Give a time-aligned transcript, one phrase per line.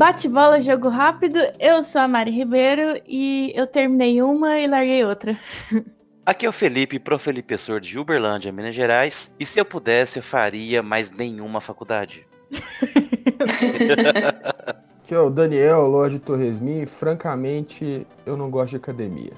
[0.00, 1.38] Bate-bola, jogo rápido.
[1.58, 5.38] Eu sou a Mari Ribeiro e eu terminei uma e larguei outra.
[6.24, 9.30] Aqui é o Felipe, professor de Uberlândia, Minas Gerais.
[9.38, 12.26] E se eu pudesse, eu faria mais nenhuma faculdade.
[15.04, 16.86] Aqui é o Daniel, Lorde Torresmin.
[16.86, 19.34] Francamente, eu não gosto de academia.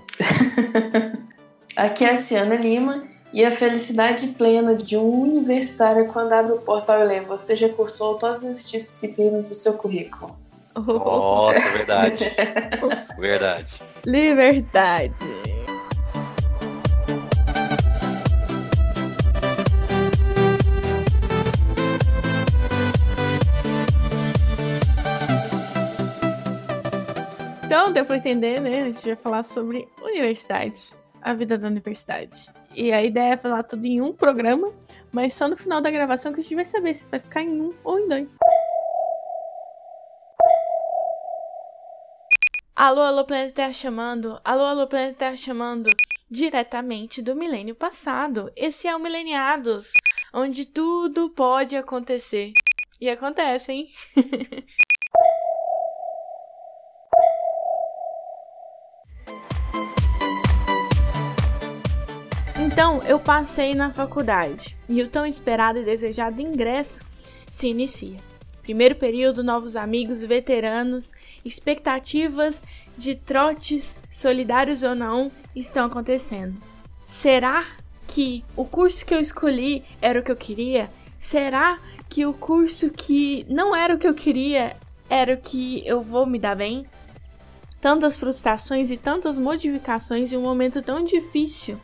[1.75, 3.03] Aqui é a Ciana Lima.
[3.33, 7.69] E a felicidade plena de um universitário quando abre o portal e lê: você já
[7.69, 10.41] cursou todas as disciplinas do seu currículo.
[10.75, 12.33] Nossa, verdade.
[13.19, 13.83] verdade.
[14.05, 15.15] Liberdade.
[27.65, 28.83] Então, deu pra entender, né?
[28.83, 32.51] A gente vai falar sobre universidade, a vida da universidade.
[32.75, 34.71] E a ideia é falar tudo em um programa,
[35.11, 37.63] mas só no final da gravação que a gente vai saber se vai ficar em
[37.63, 38.29] um ou em dois.
[42.85, 44.41] Alô, alô, planeta Terra chamando.
[44.45, 45.89] Alô, alô, planeta Terra chamando.
[46.29, 48.51] Diretamente do milênio passado.
[48.57, 49.93] Esse é o Mileniados,
[50.35, 52.51] onde tudo pode acontecer.
[53.01, 53.89] E acontece, hein?
[62.59, 67.05] Então, eu passei na faculdade e o tão esperado e desejado ingresso
[67.51, 68.32] se inicia.
[68.63, 71.13] Primeiro período, novos amigos, veteranos,
[71.45, 72.63] expectativas
[72.97, 76.57] de trotes, solidários ou não, estão acontecendo.
[77.05, 77.67] Será
[78.07, 80.89] que o curso que eu escolhi era o que eu queria?
[81.19, 84.77] Será que o curso que não era o que eu queria
[85.11, 86.87] era o que eu vou me dar bem?
[87.81, 91.79] Tantas frustrações e tantas modificações em um momento tão difícil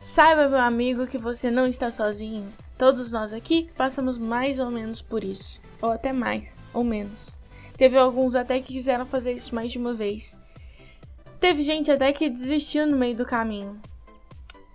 [0.00, 2.50] Saiba, meu amigo, que você não está sozinho.
[2.78, 7.36] Todos nós aqui passamos mais ou menos por isso, ou até mais, ou menos.
[7.76, 10.36] Teve alguns até que quiseram fazer isso mais de uma vez.
[11.38, 13.80] Teve gente até que desistiu no meio do caminho.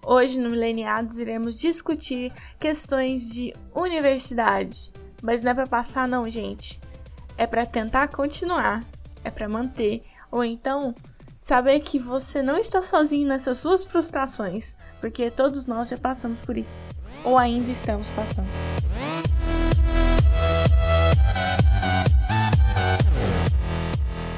[0.05, 4.91] Hoje no Mileniados iremos discutir questões de universidade,
[5.21, 6.79] mas não é para passar não, gente.
[7.37, 8.83] É para tentar continuar,
[9.23, 10.93] é para manter, ou então
[11.39, 16.57] saber que você não está sozinho nessas suas frustrações, porque todos nós já passamos por
[16.57, 16.85] isso,
[17.23, 18.47] ou ainda estamos passando.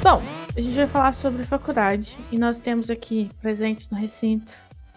[0.05, 0.21] Bom,
[0.55, 4.53] a gente vai falar sobre faculdade e nós temos aqui presentes no recinto,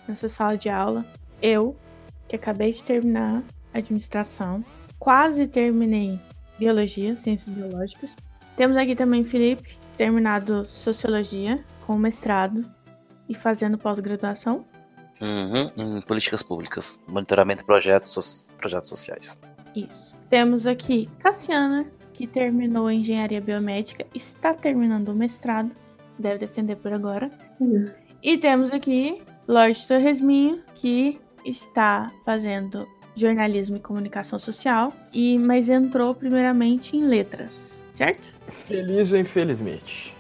[0.07, 1.03] nessa sala de aula,
[1.41, 1.75] eu,
[2.29, 3.43] que acabei de terminar
[3.73, 4.63] administração,
[4.99, 6.21] quase terminei
[6.59, 8.15] biologia, ciências biológicas.
[8.55, 12.71] Temos aqui também Felipe, terminado sociologia, com mestrado
[13.27, 14.67] e fazendo pós-graduação.
[15.23, 19.41] Uhum, em políticas públicas, monitoramento de projetos, projetos sociais.
[19.75, 20.15] Isso.
[20.29, 21.87] Temos aqui Cassiana,
[22.19, 25.71] que terminou engenharia biomédica, está terminando o mestrado,
[26.19, 27.31] deve defender por agora.
[27.61, 28.01] Isso.
[28.21, 36.13] E temos aqui Lorde Torresminho, que está fazendo jornalismo e comunicação social, e mas entrou
[36.13, 38.27] primeiramente em letras, certo?
[38.49, 40.13] Feliz ou infelizmente?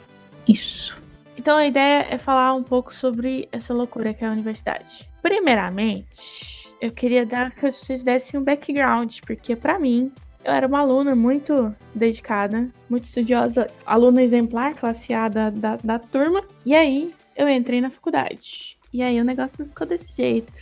[0.46, 1.02] Isso.
[1.36, 5.10] Então a ideia é falar um pouco sobre essa loucura que é a universidade.
[5.20, 10.12] Primeiramente, eu queria dar que vocês dessem um background, porque para mim
[10.44, 15.98] eu era uma aluna muito dedicada, muito estudiosa, aluna exemplar, classe A da, da, da
[15.98, 16.42] turma.
[16.64, 18.76] E aí eu entrei na faculdade.
[18.92, 20.52] E aí o negócio não ficou desse jeito.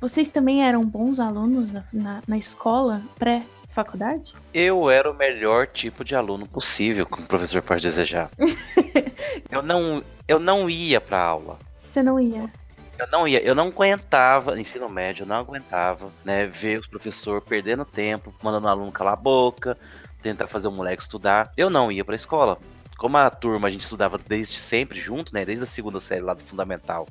[0.00, 4.34] Vocês também eram bons alunos na, na, na escola pré faculdade?
[4.52, 8.30] Eu era o melhor tipo de aluno possível, como o professor pode desejar.
[9.50, 11.58] eu, não, eu não ia pra aula.
[11.80, 12.50] Você não ia?
[13.02, 17.42] Eu não ia, eu não aguentava, ensino médio, eu não aguentava, né, ver os professores
[17.42, 19.76] perdendo tempo, mandando o aluno calar a boca,
[20.22, 21.52] tentar fazer o moleque estudar.
[21.56, 22.58] Eu não ia pra escola.
[22.96, 26.32] Como a turma a gente estudava desde sempre junto, né, desde a segunda série lá
[26.32, 27.08] do fundamental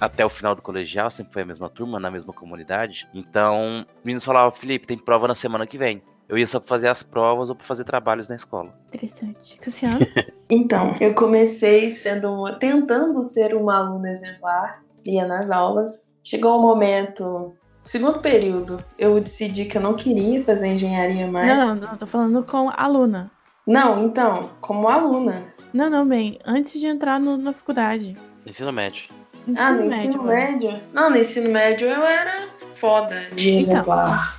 [0.00, 3.08] até o final do colegial, sempre foi a mesma turma, na mesma comunidade.
[3.14, 6.02] Então, os meninos falavam, Felipe, tem prova na semana que vem.
[6.28, 8.76] Eu ia só pra fazer as provas ou pra fazer trabalhos na escola.
[8.88, 9.56] Interessante.
[9.58, 10.00] Cassiano?
[10.50, 16.16] então, eu comecei sendo uma, tentando ser uma aluna exemplar, ia nas aulas.
[16.22, 17.54] Chegou um momento,
[17.84, 21.46] segundo período, eu decidi que eu não queria fazer engenharia mais.
[21.46, 23.30] Não, não, não tô falando com aluna.
[23.66, 25.42] Não, então, como aluna.
[25.72, 28.16] Não, não, bem, antes de entrar no, na faculdade.
[28.46, 29.08] Ensino médio.
[29.46, 30.80] Ensino ah, no médio, ensino médio?
[30.92, 33.84] Não, no ensino médio eu era foda de então.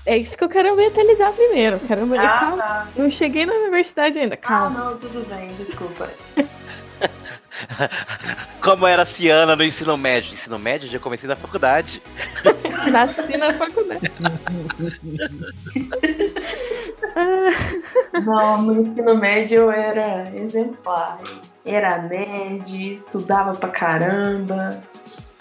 [0.06, 1.80] É isso que eu quero mentalizar primeiro.
[1.80, 2.20] Quero ver.
[2.20, 2.58] Ah, calma.
[2.58, 2.88] Tá.
[2.96, 4.80] Não cheguei na universidade ainda, calma.
[4.80, 6.10] Ah, não, tudo bem, desculpa.
[8.64, 10.32] Como era a Ciana no ensino médio?
[10.32, 12.02] Ensino médio, já comecei na faculdade.
[12.90, 14.10] Nasci na faculdade.
[18.26, 21.20] Não, no ensino médio eu era exemplar.
[21.66, 24.82] Era nerd, estudava pra caramba.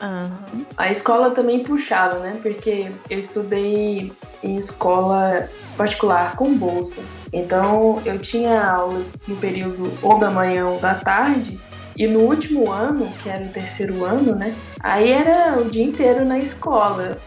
[0.01, 0.33] Aham.
[0.77, 2.41] A escola também puxava, né?
[2.43, 7.01] Porque eu estudei em escola particular com bolsa.
[7.33, 11.61] Então eu tinha aula no período ou da manhã ou da tarde.
[11.97, 14.55] E no último ano, que era o terceiro ano, né?
[14.81, 17.19] Aí era o dia inteiro na escola.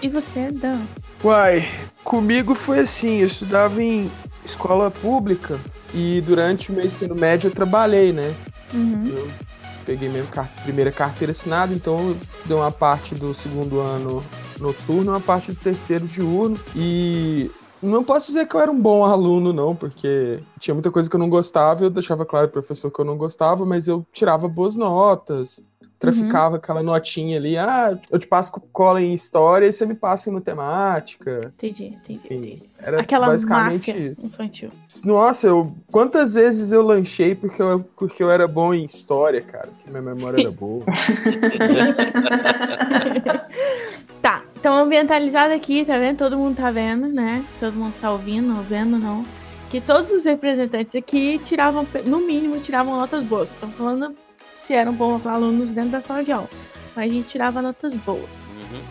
[0.00, 0.78] E você, Dan?
[1.22, 1.68] Uai,
[2.04, 4.10] comigo foi assim, eu estudava em
[4.44, 5.58] escola pública
[5.92, 8.32] e durante o meu ensino médio eu trabalhei, né?
[8.72, 9.04] Uhum.
[9.06, 9.28] Eu
[9.84, 12.16] peguei minha car- primeira carteira assinada, então eu
[12.46, 14.24] dei uma parte do segundo ano
[14.58, 16.58] noturno, uma parte do terceiro diurno.
[16.76, 17.50] E
[17.82, 21.16] não posso dizer que eu era um bom aluno, não, porque tinha muita coisa que
[21.16, 24.46] eu não gostava, eu deixava claro pro professor que eu não gostava, mas eu tirava
[24.48, 25.62] boas notas.
[25.98, 30.30] Traficava aquela notinha ali, ah, eu te passo cola em história e você me passa
[30.30, 31.52] em matemática.
[31.58, 32.62] Entendi, entendi, Enfim, entendi.
[32.78, 34.24] era Aquela basicamente isso.
[34.24, 34.70] infantil.
[35.04, 39.68] Nossa, eu quantas vezes eu lanchei porque eu, porque eu era bom em história, cara,
[39.76, 40.82] porque minha memória era boa.
[44.60, 46.18] Então ambientalizado aqui, tá vendo?
[46.18, 47.42] Todo mundo tá vendo, né?
[47.58, 49.24] Todo mundo tá ouvindo, ou vendo, não.
[49.70, 53.50] Que todos os representantes aqui tiravam, no mínimo, tiravam notas boas.
[53.50, 54.14] Estamos falando
[54.58, 56.48] se eram bons alunos dentro da sala de aula.
[56.94, 58.28] Mas a gente tirava notas boas.
[58.50, 58.82] Uhum.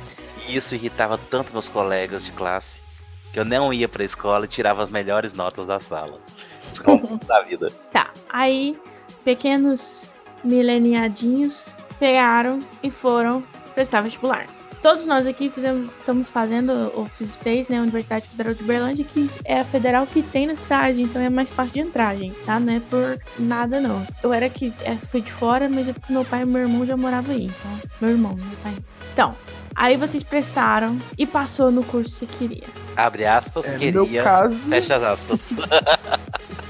[0.47, 2.81] E isso irritava tanto meus colegas de classe
[3.31, 6.19] que eu não ia pra escola e tirava as melhores notas da sala.
[6.73, 7.71] Escola da vida.
[7.93, 8.75] Tá, aí
[9.23, 10.07] pequenos
[10.43, 11.69] mileniadinhos
[11.99, 13.43] pegaram e foram
[13.75, 14.47] prestar vestibular.
[14.81, 19.05] Todos nós aqui fizemos, estamos fazendo, ou fiz, fez, né, a Universidade Federal de Uberlândia,
[19.13, 22.35] que é a federal que tem na cidade, então é mais fácil de entrar, gente,
[22.45, 22.59] tá?
[22.59, 24.05] Não é por nada, não.
[24.23, 26.85] Eu era que é, fui de fora, mas é porque meu pai e meu irmão
[26.85, 27.89] já moravam aí, então.
[27.99, 28.73] Meu irmão, meu pai.
[29.11, 29.35] Então,
[29.75, 32.63] aí vocês prestaram e passou no curso que você queria.
[32.95, 34.03] Abre aspas, É, no queria.
[34.05, 35.49] meu caso, Fecha as aspas.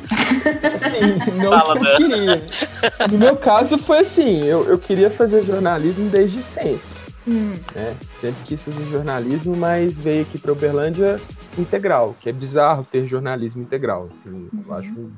[0.10, 2.44] assim, não Fala, que eu queria.
[3.12, 6.99] No meu caso foi assim, eu, eu queria fazer jornalismo desde sempre.
[7.28, 7.96] Hum, né?
[8.20, 11.20] Sempre quis fazer jornalismo, mas veio aqui para Uberlândia
[11.58, 14.74] integral, que é bizarro ter jornalismo integral, assim, eu Uhum.
[14.74, 15.12] acho um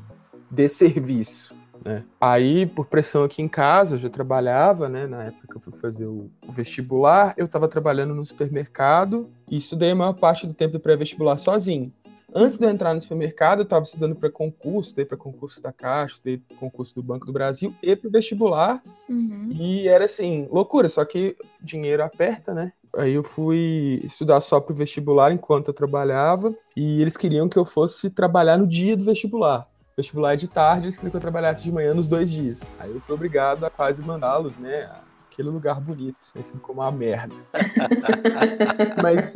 [0.50, 2.04] desserviço, né?
[2.20, 5.74] Aí, por pressão aqui em casa, eu já trabalhava, né, na época que eu fui
[5.74, 10.54] fazer o, o vestibular, eu estava trabalhando no supermercado e estudei a maior parte do
[10.54, 11.92] tempo do pré-vestibular sozinho.
[12.34, 15.74] Antes de eu entrar no supermercado, eu estava estudando para concurso, estudei para concurso da
[15.74, 19.50] Caixa, estudei para concurso do Banco do Brasil e para o vestibular, uhum.
[19.52, 22.72] e era assim, loucura, só que dinheiro aperta, né?
[22.96, 27.66] Aí eu fui estudar só pro vestibular enquanto eu trabalhava, e eles queriam que eu
[27.66, 29.68] fosse trabalhar no dia do vestibular.
[29.92, 32.62] O vestibular é de tarde, eles queriam que eu trabalhasse de manhã nos dois dias.
[32.80, 34.90] Aí eu fui obrigado a quase mandá-los, né?
[35.30, 37.36] Aquele lugar bonito, conhecido como uma merda.
[39.02, 39.34] Mas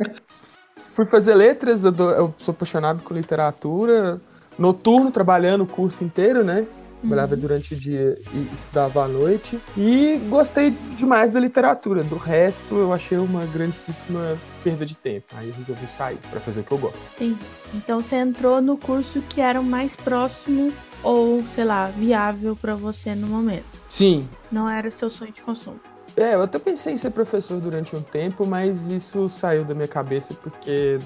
[0.96, 4.18] fui fazer letras, eu, dou- eu sou apaixonado por literatura.
[4.58, 6.66] Noturno, trabalhando o curso inteiro, né?
[7.00, 9.60] Trabalhava durante o dia e estudava à noite.
[9.76, 12.02] E gostei demais da literatura.
[12.02, 15.26] Do resto, eu achei uma grandíssima perda de tempo.
[15.36, 16.98] Aí eu resolvi sair para fazer o que eu gosto.
[17.16, 17.36] Entendi.
[17.74, 20.72] Então você entrou no curso que era o mais próximo
[21.02, 23.66] ou, sei lá, viável pra você no momento.
[23.90, 24.26] Sim.
[24.50, 25.78] Não era seu sonho de consumo.
[26.16, 29.88] É, eu até pensei em ser professor durante um tempo, mas isso saiu da minha
[29.88, 30.98] cabeça porque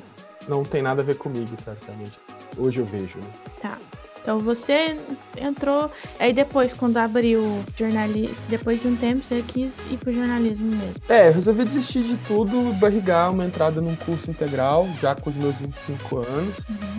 [0.47, 2.19] não tem nada a ver comigo, praticamente.
[2.57, 3.31] Hoje eu vejo, né?
[3.61, 3.79] Tá.
[4.23, 4.97] Então você
[5.37, 5.91] entrou.
[6.19, 10.95] Aí depois, quando abriu jornalismo, depois de um tempo, você quis ir pro jornalismo mesmo.
[11.09, 15.37] É, eu resolvi desistir de tudo, barrigar uma entrada num curso integral, já com os
[15.37, 16.55] meus 25 anos,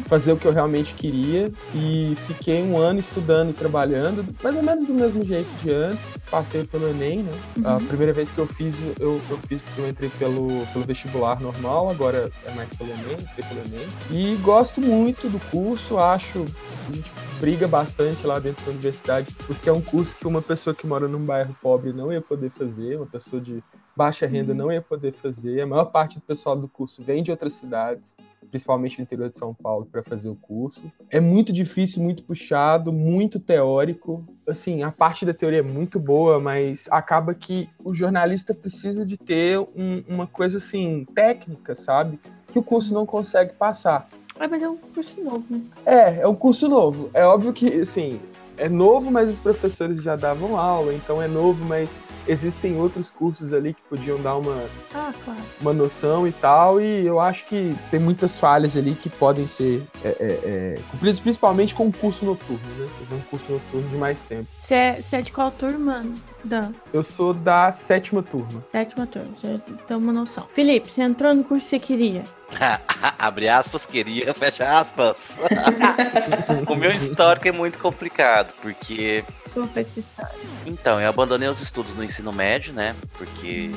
[0.05, 4.63] fazer o que eu realmente queria e fiquei um ano estudando e trabalhando, mais ou
[4.63, 6.11] menos do mesmo jeito de antes.
[6.29, 7.31] Passei pelo Enem, né?
[7.63, 11.39] A primeira vez que eu fiz, eu, eu fiz porque eu entrei pelo, pelo vestibular
[11.41, 13.87] normal, agora é mais pelo Enem, entrei pelo Enem.
[14.09, 16.45] E gosto muito do curso, acho
[16.89, 20.75] a gente briga bastante lá dentro da universidade, porque é um curso que uma pessoa
[20.75, 23.63] que mora num bairro pobre não ia poder fazer, uma pessoa de
[23.95, 25.61] baixa renda não ia poder fazer.
[25.61, 28.15] A maior parte do pessoal do curso vem de outras cidades,
[28.49, 30.81] principalmente do interior de São Paulo, para fazer o curso.
[31.09, 34.25] É muito difícil, muito puxado, muito teórico.
[34.47, 39.17] Assim, a parte da teoria é muito boa, mas acaba que o jornalista precisa de
[39.17, 42.19] ter um- uma coisa assim técnica, sabe?
[42.51, 44.09] Que o curso não consegue passar.
[44.43, 45.61] Ah, mas é um curso novo, né?
[45.85, 47.11] É, é um curso novo.
[47.13, 48.19] É óbvio que, assim,
[48.57, 51.89] é novo, mas os professores já davam aula, então é novo, mas
[52.27, 54.63] existem outros cursos ali que podiam dar uma,
[54.95, 55.39] Ah, claro.
[55.61, 59.83] uma noção e tal, e eu acho que tem muitas falhas ali que podem ser
[60.03, 62.87] é, é, é, cumpridas, principalmente com o curso noturno, né?
[62.99, 64.47] Fazer um curso noturno de mais tempo.
[64.61, 66.03] Você é, é de qual turma,
[66.43, 66.71] Dan?
[66.93, 68.63] Eu sou da sétima turma.
[68.71, 70.47] Sétima turma, já tem uma noção.
[70.51, 72.23] Felipe, você entrou no curso que você queria.
[73.17, 75.39] Abre aspas, queria, fecha aspas.
[76.67, 79.23] o meu histórico é muito complicado, porque.
[79.53, 80.31] Como foi essa história?
[80.65, 82.95] Então, eu abandonei os estudos no ensino médio, né?
[83.17, 83.69] Porque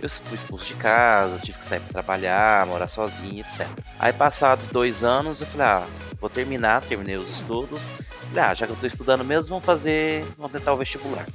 [0.00, 3.66] eu fui expulso de casa, tive que sair pra trabalhar, morar sozinho, etc.
[3.98, 5.86] Aí, passado dois anos, eu falei, ah,
[6.20, 7.90] vou terminar, terminei os estudos.
[8.28, 11.26] Falei, ah, já que eu tô estudando mesmo, vamos fazer, vamos tentar o vestibular.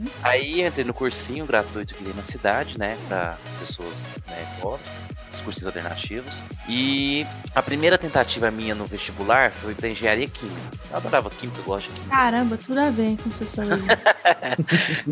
[0.00, 0.06] Uhum.
[0.22, 5.40] Aí entrei no cursinho gratuito que tem na cidade, né, para pessoas né, pobres, os
[5.42, 6.42] cursinhos alternativos.
[6.66, 10.78] E a primeira tentativa minha no vestibular foi para engenharia química.
[10.90, 12.16] Eu adorava química, eu gosto de química.
[12.16, 13.86] Caramba, tudo a ver com sociologia.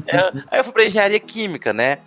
[0.07, 1.99] Eu- aí eu fui para engenharia química, né?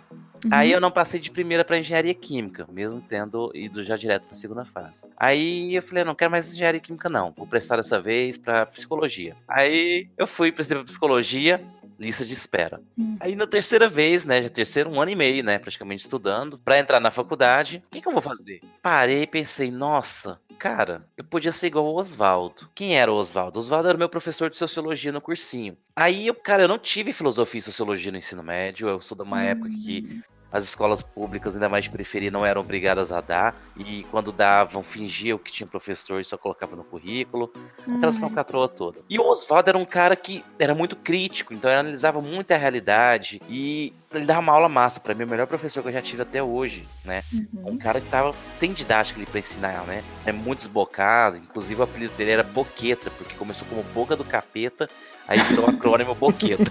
[0.44, 0.50] Uhum.
[0.50, 4.34] Aí eu não passei de primeira para engenharia química, mesmo tendo ido já direto para
[4.34, 5.06] segunda fase.
[5.16, 9.36] Aí eu falei, não quero mais engenharia química não, vou prestar dessa vez para psicologia.
[9.46, 11.60] Aí eu fui prestei para psicologia,
[12.02, 12.80] lista de espera.
[12.98, 13.16] Hum.
[13.20, 16.78] Aí na terceira vez, né, já terceiro um ano e meio, né, praticamente estudando, para
[16.78, 18.60] entrar na faculdade, o que, que eu vou fazer?
[18.82, 22.68] Parei e pensei, nossa, cara, eu podia ser igual o Oswaldo.
[22.74, 23.58] Quem era o Oswaldo?
[23.58, 25.76] Oswaldo era meu professor de sociologia no cursinho.
[25.94, 29.22] Aí, eu, cara, eu não tive filosofia e sociologia no ensino médio, eu sou de
[29.22, 33.56] uma época que as escolas públicas, ainda mais de periferia, não eram obrigadas a dar.
[33.76, 37.52] E quando davam, fingiam que tinha professor e só colocava no currículo.
[37.96, 38.20] Aquelas Ai.
[38.20, 39.00] falcatrua toda.
[39.08, 42.56] E o Oswaldo era um cara que era muito crítico, então ele analisava muito a
[42.56, 43.40] realidade.
[43.48, 45.00] E ele dava uma aula massa.
[45.00, 47.22] Pra mim, o melhor professor que eu já tive até hoje, né?
[47.32, 47.78] Um Uhum.
[47.78, 50.04] cara que tava, tem didática ali pra ensinar, né?
[50.26, 51.36] É muito desbocado.
[51.38, 54.88] Inclusive, o apelido dele era Boqueta, porque começou como Boca do Capeta,
[55.26, 56.70] aí virou o acrônimo Boqueta.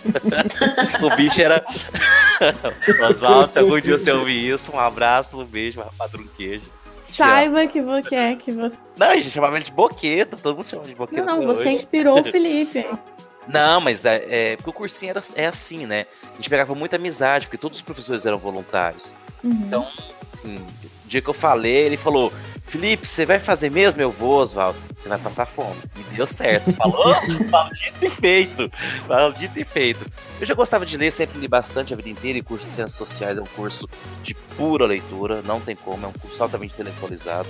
[1.01, 1.63] o bicho era.
[3.09, 6.65] Oswaldo, se algum dia você ouvir isso, um abraço, um beijo, uma padrunquejo.
[7.05, 8.77] Saiba que você é que você.
[8.97, 11.25] Não, a gente chamava ele de Boqueta, todo mundo chama de Boqueta.
[11.25, 11.69] Não, você hoje.
[11.71, 12.85] inspirou o Felipe.
[13.47, 16.05] Não, mas é, é, porque o cursinho era, é assim, né?
[16.31, 19.13] A gente pegava muita amizade, porque todos os professores eram voluntários.
[19.43, 19.51] Uhum.
[19.51, 19.87] Então,
[20.31, 20.63] assim,
[21.11, 22.31] dia que eu falei, ele falou:
[22.63, 24.01] Felipe, você vai fazer mesmo?
[24.01, 24.79] Eu vou, Oswaldo.
[24.95, 25.75] Você vai passar fome.
[25.97, 26.71] E deu certo.
[26.73, 27.13] Falou?
[27.49, 28.71] Falou dito e feito.
[29.07, 30.09] Falou dito e feito.
[30.39, 32.39] Eu já gostava de ler, sempre li bastante a vida inteira.
[32.39, 33.89] E curso de Ciências Sociais é um curso
[34.23, 37.49] de pura leitura, não tem como, é um curso altamente intelectualizado.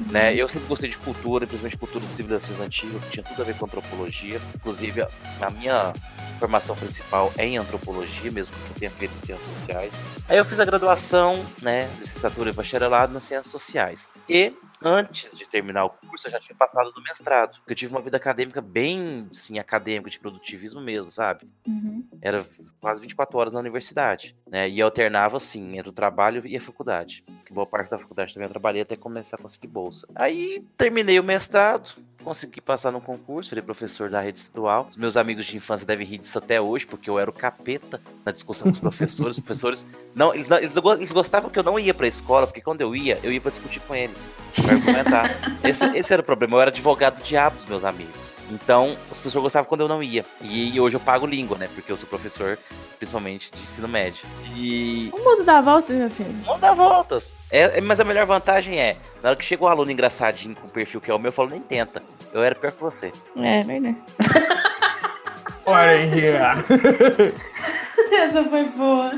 [0.00, 0.34] Né?
[0.34, 3.64] Eu sempre gostei de cultura, principalmente cultura de civilizações antigas, tinha tudo a ver com
[3.64, 4.40] antropologia.
[4.56, 5.08] Inclusive, a-
[5.40, 5.92] a minha
[6.38, 9.94] formação principal é em antropologia, mesmo que eu tenha feito ciências sociais.
[10.28, 14.08] Aí eu fiz a graduação, né, licenciatura e bacharelado nas ciências sociais.
[14.28, 14.52] E
[14.84, 17.56] antes de terminar o curso, eu já tinha passado do mestrado.
[17.56, 21.46] Porque eu tive uma vida acadêmica bem, sim, acadêmica, de produtivismo mesmo, sabe?
[21.66, 22.06] Uhum.
[22.20, 22.44] Era
[22.80, 24.68] quase 24 horas na universidade, né?
[24.68, 27.24] E eu alternava, assim, entre o trabalho e a faculdade.
[27.50, 30.06] Boa parte da faculdade também eu trabalhei até começar a conseguir bolsa.
[30.14, 31.90] Aí terminei o mestrado,
[32.24, 34.86] consegui passar no concurso, virei professor da rede estadual.
[34.90, 38.00] Os meus amigos de infância devem rir disso até hoje, porque eu era o capeta
[38.24, 39.36] na discussão com os professores.
[39.38, 42.46] Os professores, não, eles, não- eles, go- eles gostavam que eu não ia pra escola,
[42.46, 45.30] porque quando eu ia, eu ia pra discutir com eles, pra argumentar.
[45.62, 48.34] esse, esse era o problema, eu era advogado do diabo dos meus amigos.
[48.50, 50.24] Então, os professores gostavam quando eu não ia.
[50.42, 51.68] E hoje eu pago língua, né?
[51.74, 52.58] Porque eu sou professor,
[52.98, 54.24] principalmente de ensino médio.
[54.54, 56.34] E O mundo dá voltas, meu filho.
[56.46, 57.32] não dá voltas.
[57.50, 60.66] É, é- mas a melhor vantagem é, na hora que chega um aluno engraçadinho com
[60.66, 62.02] um perfil que é o meu, eu falo, nem tenta.
[62.34, 63.12] Eu era pior que você.
[63.36, 63.96] É, verdade.
[65.64, 66.10] Olha aí,
[68.12, 69.12] Essa foi boa.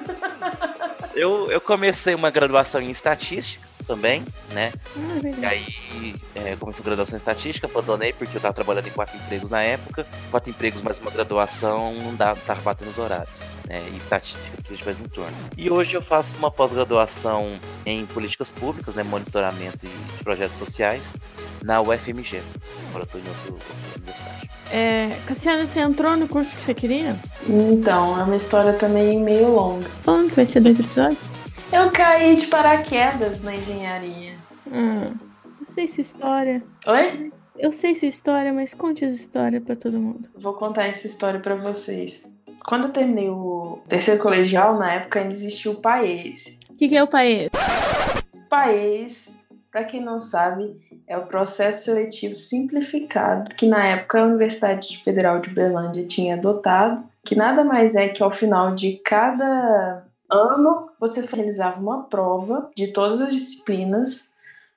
[1.15, 4.73] Eu, eu comecei uma graduação em estatística também, né?
[4.97, 5.47] Ah, E verdade.
[5.47, 9.51] aí é, comecei a graduação em estatística, abandonei porque eu tava trabalhando em quatro empregos
[9.51, 10.07] na época.
[10.31, 13.43] Quatro empregos mais uma graduação não dá, tava batendo os horários.
[13.69, 13.83] Né?
[13.93, 15.37] E estatística precisa de mais um turno.
[15.57, 19.03] E hoje eu faço uma pós-graduação em políticas públicas, né?
[19.03, 21.15] Monitoramento e projetos sociais
[21.63, 22.43] na UFMG.
[22.91, 23.67] Agora eu tô em outro, outra
[23.97, 24.51] universidade.
[24.73, 27.17] É, Cassiano, você entrou no curso que você queria?
[27.49, 29.89] Então, é uma história também meio longa.
[30.03, 31.29] Falando que vai ser dois episódios?
[31.73, 34.35] Eu caí de paraquedas na engenharia.
[34.71, 35.15] Hum,
[35.61, 36.63] eu sei essa história.
[36.87, 37.33] Oi?
[37.59, 40.29] Eu sei essa história, mas conte essa história pra todo mundo.
[40.37, 42.31] Vou contar essa história pra vocês.
[42.65, 46.57] Quando eu terminei o terceiro colegial, na época ainda existia o PAES.
[46.71, 47.51] O que, que é o país?
[48.49, 49.31] PAES,
[49.71, 55.41] pra quem não sabe, é o processo seletivo simplificado que na época a Universidade Federal
[55.41, 61.21] de Berlândia tinha adotado, que nada mais é que ao final de cada ano você
[61.21, 64.31] realizava uma prova de todas as disciplinas,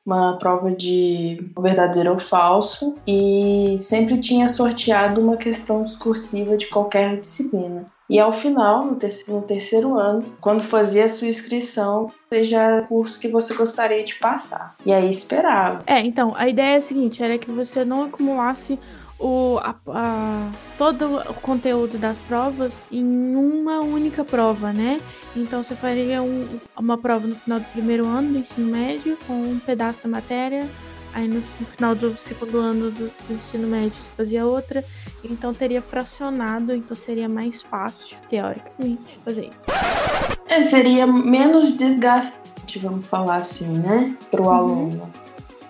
[0.06, 7.20] uma prova de verdadeiro ou falso e sempre tinha sorteado uma questão discursiva de qualquer
[7.20, 7.86] disciplina.
[8.10, 12.88] E ao final, no terceiro, no terceiro, ano, quando fazia a sua inscrição, seja o
[12.88, 14.76] curso que você gostaria de passar.
[14.84, 15.84] E aí esperava.
[15.86, 18.80] É, então, a ideia é a seguinte, era que você não acumulasse
[19.20, 25.00] o, a, a, todo o conteúdo das provas em uma única prova, né?
[25.36, 29.34] Então você faria um, uma prova no final do primeiro ano do ensino médio, com
[29.34, 30.68] um pedaço da matéria,
[31.14, 34.84] aí no, final do segundo ano do, do, ensino médio você fazia outra,
[35.24, 40.40] então teria fracionado, então seria mais fácil, teoricamente, fazer isso.
[40.48, 44.52] É, seria menos desgastante, vamos falar assim, né, para o uhum.
[44.52, 45.14] aluno.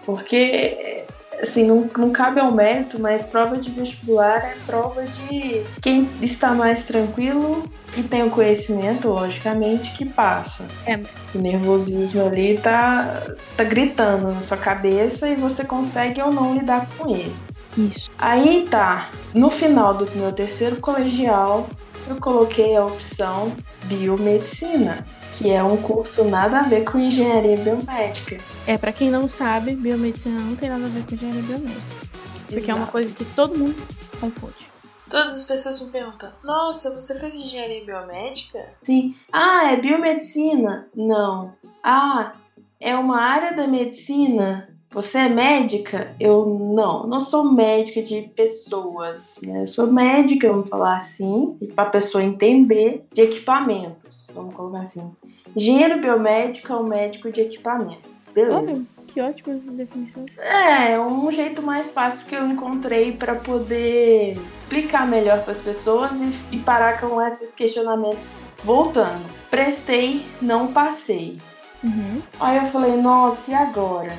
[0.05, 0.98] Porque
[1.41, 6.53] assim, não, não cabe ao mérito, mas prova de vestibular é prova de quem está
[6.53, 7.63] mais tranquilo
[7.97, 10.65] e tem o conhecimento, logicamente, que passa.
[10.85, 10.99] É.
[11.33, 13.23] O nervosismo ali tá,
[13.55, 17.35] tá gritando na sua cabeça e você consegue ou não lidar com ele.
[17.77, 18.11] Isso.
[18.17, 21.69] Aí tá, no final do meu terceiro colegial,
[22.07, 23.53] eu coloquei a opção
[23.83, 25.05] biomedicina
[25.39, 28.37] que é um curso nada a ver com engenharia biomédica.
[28.67, 31.81] É, para quem não sabe, biomedicina não tem nada a ver com engenharia biomédica.
[32.41, 32.71] Porque Exato.
[32.71, 33.75] é uma coisa que todo mundo
[34.19, 34.69] confunde.
[35.09, 38.65] Todas as pessoas me perguntam: Nossa, você fez engenharia biomédica?
[38.83, 39.15] Sim.
[39.31, 40.89] Ah, é biomedicina?
[40.93, 41.53] Não.
[41.81, 42.33] Ah,
[42.77, 44.67] é uma área da medicina?
[44.91, 46.15] Você é médica?
[46.19, 49.61] Eu não, não sou médica de pessoas, né?
[49.61, 55.11] Eu sou médica, vamos falar assim, para a pessoa entender de equipamentos, vamos colocar assim.
[55.55, 58.19] Engenheiro biomédico é um médico de equipamentos.
[58.33, 58.57] Beleza.
[58.57, 60.25] Olha, que ótima definição.
[60.37, 66.19] É, um jeito mais fácil que eu encontrei para poder explicar melhor para as pessoas
[66.19, 68.23] e, e parar com esses questionamentos.
[68.63, 71.37] Voltando, prestei, não passei.
[71.83, 72.21] Uhum.
[72.39, 74.13] Aí eu falei, nossa, e agora?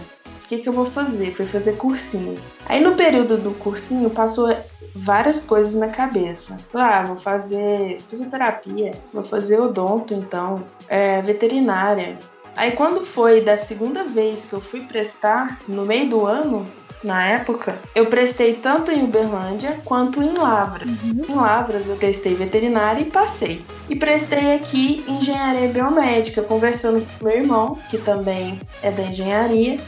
[0.50, 1.32] O que, que eu vou fazer?
[1.32, 2.36] Fui fazer cursinho.
[2.66, 4.52] Aí no período do cursinho passou
[4.92, 6.56] várias coisas na cabeça.
[6.72, 12.18] Falei, ah, vou fazer fisioterapia, vou fazer odonto então, é, veterinária.
[12.56, 16.66] Aí quando foi da segunda vez que eu fui prestar, no meio do ano,
[17.04, 20.88] na época, eu prestei tanto em Uberlândia quanto em Lavras.
[20.88, 21.26] Uhum.
[21.28, 23.64] Em Lavras eu prestei veterinária e passei.
[23.88, 29.78] E prestei aqui engenharia biomédica, conversando com meu irmão, que também é da engenharia.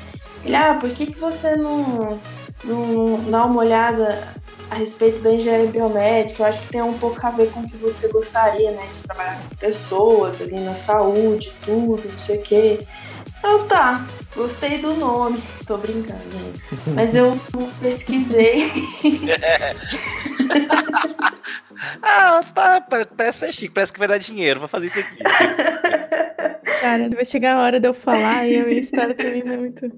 [0.45, 2.19] Ele, ah, por que, que você não,
[2.65, 4.35] não dá uma olhada
[4.73, 7.69] a respeito da engenharia biomédica, eu acho que tem um pouco a ver com o
[7.69, 8.83] que você gostaria, né?
[8.91, 12.87] De trabalhar com pessoas ali na saúde, tudo, não sei o quê.
[13.45, 15.43] Eu tá, gostei do nome.
[15.73, 16.61] Tô brincando, gente.
[16.95, 17.35] Mas eu
[17.81, 18.71] pesquisei.
[22.03, 22.79] ah, tá.
[23.17, 25.17] Parece ser chique, parece que vai dar dinheiro pra fazer isso aqui.
[26.79, 29.91] Cara, vai chegar a hora de eu falar e a minha história também é muito.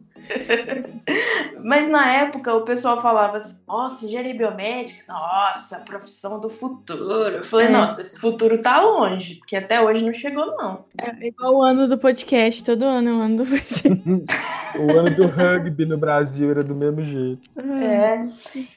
[1.63, 7.37] Mas na época o pessoal falava assim: nossa, engenharia biomédica, nossa, profissão do futuro.
[7.37, 7.71] Eu falei: é.
[7.71, 10.85] nossa, esse futuro tá longe, porque até hoje não chegou, não.
[10.99, 14.03] É igual o ano do podcast, todo ano é o ano do podcast.
[14.79, 15.27] o ano do
[15.65, 17.49] rugby no Brasil era do mesmo jeito.
[17.59, 18.27] É.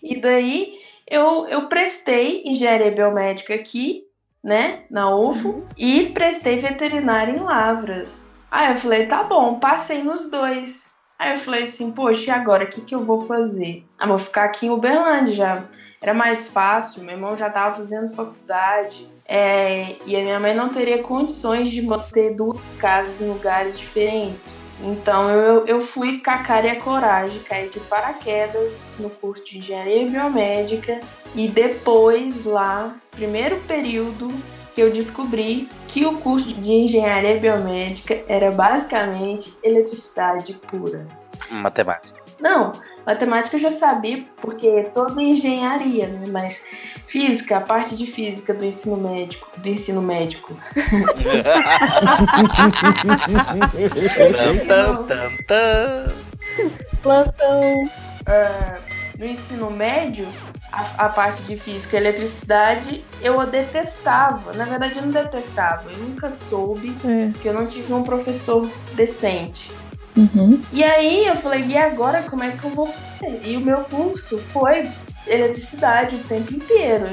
[0.01, 0.73] E daí
[1.09, 4.03] eu, eu prestei engenharia biomédica aqui,
[4.43, 5.63] né, na UFO, uhum.
[5.77, 8.29] e prestei veterinária em Lavras.
[8.49, 10.91] Aí eu falei: tá bom, passei nos dois.
[11.19, 12.65] Aí eu falei assim, poxa, e agora?
[12.65, 13.83] O que, que eu vou fazer?
[13.97, 15.63] Ah, vou ficar aqui em Uberlândia já.
[15.99, 19.09] Era mais fácil, meu irmão já estava fazendo faculdade.
[19.25, 24.61] É, e a minha mãe não teria condições de manter duas casas em lugares diferentes.
[24.81, 29.43] Então eu, eu fui com a cara e a coragem, caí de paraquedas no curso
[29.43, 30.99] de engenharia biomédica
[31.33, 34.29] e depois lá, primeiro período,
[34.75, 41.07] que eu descobri que o curso de engenharia biomédica era basicamente eletricidade pura.
[41.49, 42.21] Matemática.
[42.39, 42.73] Não,
[43.07, 46.27] matemática eu já sabia, porque toda engenharia, né?
[46.29, 46.61] Mas
[47.07, 50.53] física, a parte de física do ensino médico, do ensino médico.
[57.01, 57.85] Plantão.
[57.85, 60.27] Uh, no ensino médio,
[60.69, 64.51] a, a, parte de física e eletricidade eu a detestava.
[64.51, 65.89] Na verdade, eu não detestava.
[65.89, 67.31] Eu nunca soube é.
[67.41, 69.71] que eu não tive um professor decente.
[70.17, 70.61] Uhum.
[70.73, 73.41] E aí eu falei, e agora como é que eu vou fazer?
[73.45, 74.89] E o meu curso foi
[75.27, 77.05] eletricidade o tempo inteiro.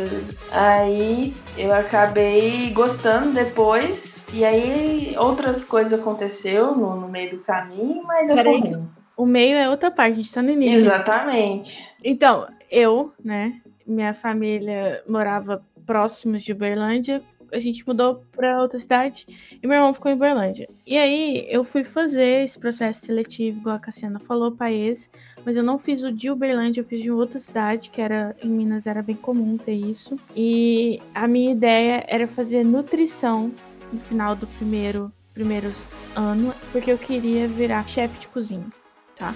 [0.50, 4.18] Aí eu acabei gostando depois.
[4.32, 8.36] E aí outras coisas aconteceu no, no meio do caminho, mas eu.
[9.16, 10.74] O meio é outra parte, a gente tá no início.
[10.74, 11.78] Exatamente.
[12.02, 17.22] Então, eu, né, minha família morava próximos de Uberlândia.
[17.54, 19.26] A gente mudou pra outra cidade
[19.62, 20.68] e meu irmão ficou em Berlândia.
[20.86, 25.10] E aí eu fui fazer esse processo seletivo, igual a Cassiana falou, país,
[25.44, 28.48] mas eu não fiz o de Uberlândia, eu fiz de outra cidade, que era em
[28.48, 30.18] Minas, era bem comum ter isso.
[30.34, 33.52] E a minha ideia era fazer nutrição
[33.92, 35.72] no final do primeiro primeiro
[36.14, 38.66] ano, porque eu queria virar chefe de cozinha,
[39.18, 39.34] tá?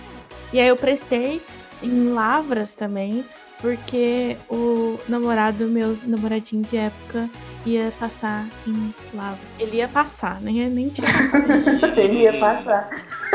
[0.53, 1.43] E aí eu prestei
[1.83, 3.25] em Lavras também,
[3.61, 7.29] porque o namorado, meu namoradinho de época,
[7.67, 9.41] ia passar em Lavras.
[9.59, 11.09] Ele ia passar, nem, nem tinha.
[11.97, 12.91] Ele ia passar.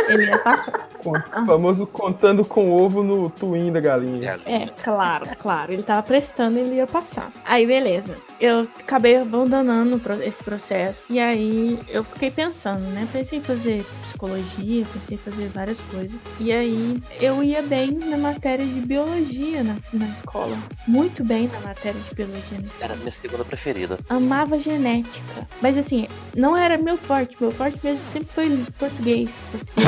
[0.07, 0.89] Ele ia passar.
[1.05, 4.39] O famoso contando com ovo no twin da galinha.
[4.45, 5.71] É, claro, claro.
[5.71, 7.29] Ele tava prestando e ele ia passar.
[7.43, 8.15] Aí, beleza.
[8.39, 11.05] Eu acabei abandonando esse processo.
[11.09, 13.07] E aí, eu fiquei pensando, né?
[13.11, 16.17] Pensei em fazer psicologia, pensei em fazer várias coisas.
[16.39, 20.57] E aí, eu ia bem na matéria de biologia na, na escola.
[20.87, 22.59] Muito bem na matéria de biologia.
[22.59, 23.97] Na Era a minha segunda preferida.
[24.09, 25.47] Amava genética.
[25.61, 27.35] Mas, assim, não era meu forte.
[27.39, 29.29] Meu forte mesmo sempre foi português.
[29.51, 29.82] Português.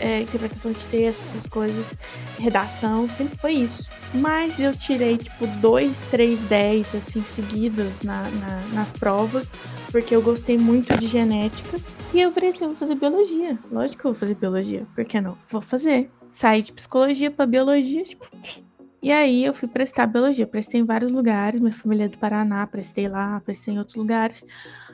[0.00, 1.96] É, interpretação de texto, essas coisas,
[2.38, 3.88] redação, sempre foi isso.
[4.14, 9.50] Mas eu tirei, tipo, dois, três, dez, assim, seguidos na, na, nas provas,
[9.90, 11.78] porque eu gostei muito de genética.
[12.12, 13.58] E eu falei assim, vou fazer biologia.
[13.70, 15.38] Lógico que eu vou fazer biologia, por que não?
[15.48, 16.10] Vou fazer.
[16.30, 18.26] Saí de psicologia para biologia, tipo...
[19.02, 20.46] E aí eu fui prestar biologia.
[20.46, 24.44] Prestei em vários lugares, minha família é do Paraná, prestei lá, prestei em outros lugares.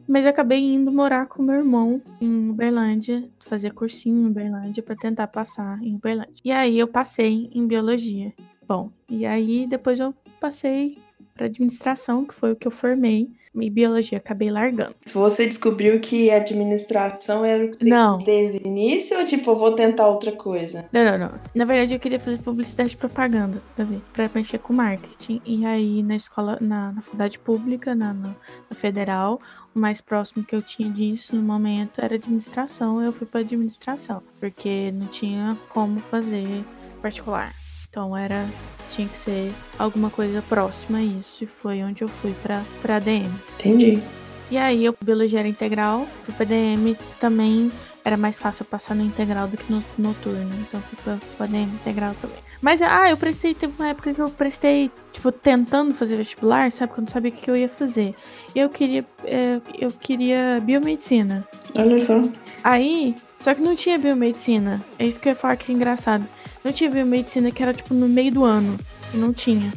[0.09, 5.27] Mas acabei indo morar com meu irmão em Uberlândia, fazer cursinho em Uberlândia para tentar
[5.27, 6.33] passar em Uberlândia.
[6.43, 8.33] E aí eu passei em biologia.
[8.67, 10.99] Bom, e aí depois eu passei
[11.35, 13.31] para administração, que foi o que eu formei.
[13.61, 14.95] E biologia, acabei largando.
[15.13, 18.19] Você descobriu que administração era o que você Não.
[18.19, 20.85] desde o início ou tipo, eu vou tentar outra coisa?
[20.93, 21.31] Não, não, não.
[21.55, 24.03] Na verdade, eu queria fazer publicidade e propaganda, tá vendo?
[24.13, 25.41] Pra mexer com marketing.
[25.45, 29.41] E aí, na escola, na, na faculdade pública, na, na, na federal,
[29.79, 33.01] mais próximo que eu tinha disso no momento era administração.
[33.01, 36.65] Eu fui pra administração, porque não tinha como fazer
[37.01, 37.55] particular.
[37.89, 38.47] Então era
[38.91, 41.45] tinha que ser alguma coisa próxima a isso.
[41.45, 43.31] E foi onde eu fui pra, pra DM.
[43.55, 44.03] Entendi.
[44.51, 47.71] E aí eu biologia era integral, fui pra DM também.
[48.05, 50.51] Era mais fácil passar no integral do que no noturno.
[50.61, 52.48] Então fui pra DM integral também.
[52.61, 56.93] Mas, ah, eu prestei, teve uma época que eu prestei, tipo, tentando fazer vestibular, sabe?
[56.93, 58.15] Que eu não sabia o que eu ia fazer.
[58.55, 61.47] E eu queria, é, eu queria biomedicina.
[61.77, 62.21] Olha só.
[62.65, 64.81] Aí, só que não tinha biomedicina.
[64.99, 66.25] É isso que eu ia falar que é engraçado.
[66.65, 68.79] Não tinha biomedicina que era, tipo, no meio do ano.
[69.15, 69.73] Não tinha.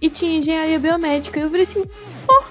[0.00, 1.38] E tinha engenharia biomédica.
[1.38, 1.84] E eu falei assim,
[2.28, 2.42] ó,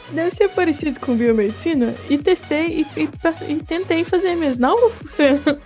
[0.00, 1.94] isso deve ser parecido com biomedicina.
[2.08, 3.08] E testei e, e,
[3.52, 4.62] e tentei fazer mesmo.
[4.62, 5.60] Não funciona.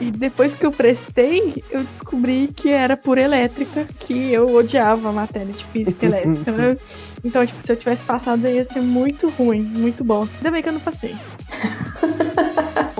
[0.00, 5.12] E depois que eu prestei, eu descobri que era por elétrica, que eu odiava a
[5.12, 6.76] matéria de física elétrica, né?
[7.24, 10.28] Então, tipo, se eu tivesse passado, ia ser muito ruim, muito bom.
[10.36, 11.16] Ainda bem que eu não passei.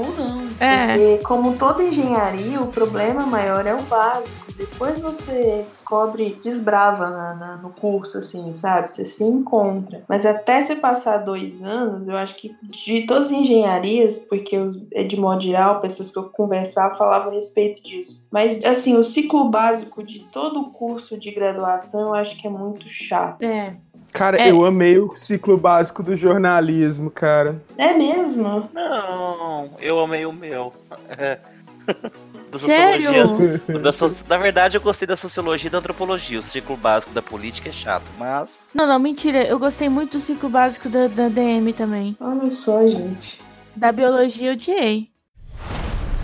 [0.60, 4.48] É, Porque, como toda engenharia, o problema maior é o básico.
[4.56, 8.90] Depois você descobre, desbrava na- na- no curso, assim, sabe?
[8.90, 10.02] Você se encontra.
[10.08, 14.72] Mas até você passar dois anos, eu acho que de todas as engenharias, porque eu,
[14.92, 18.26] é de modo geral, pessoas que eu conversava falavam a respeito disso.
[18.30, 22.50] Mas, assim, o ciclo básico de todo o curso de graduação, eu acho que é
[22.50, 23.40] muito chato.
[23.42, 23.76] é.
[24.18, 24.50] Cara, É.
[24.50, 27.62] eu amei o ciclo básico do jornalismo, cara.
[27.78, 28.68] É mesmo?
[28.74, 30.72] Não, eu amei o meu.
[31.16, 31.38] É.
[32.50, 33.04] Da Sério?
[33.12, 33.78] sociologia.
[33.82, 36.38] da so- Na verdade, eu gostei da sociologia e da antropologia.
[36.38, 38.72] O ciclo básico da política é chato, mas.
[38.74, 39.42] Não, não, mentira.
[39.44, 42.16] Eu gostei muito do ciclo básico da, da DM também.
[42.18, 43.38] Olha só, gente.
[43.76, 45.10] Da biologia eu odiei.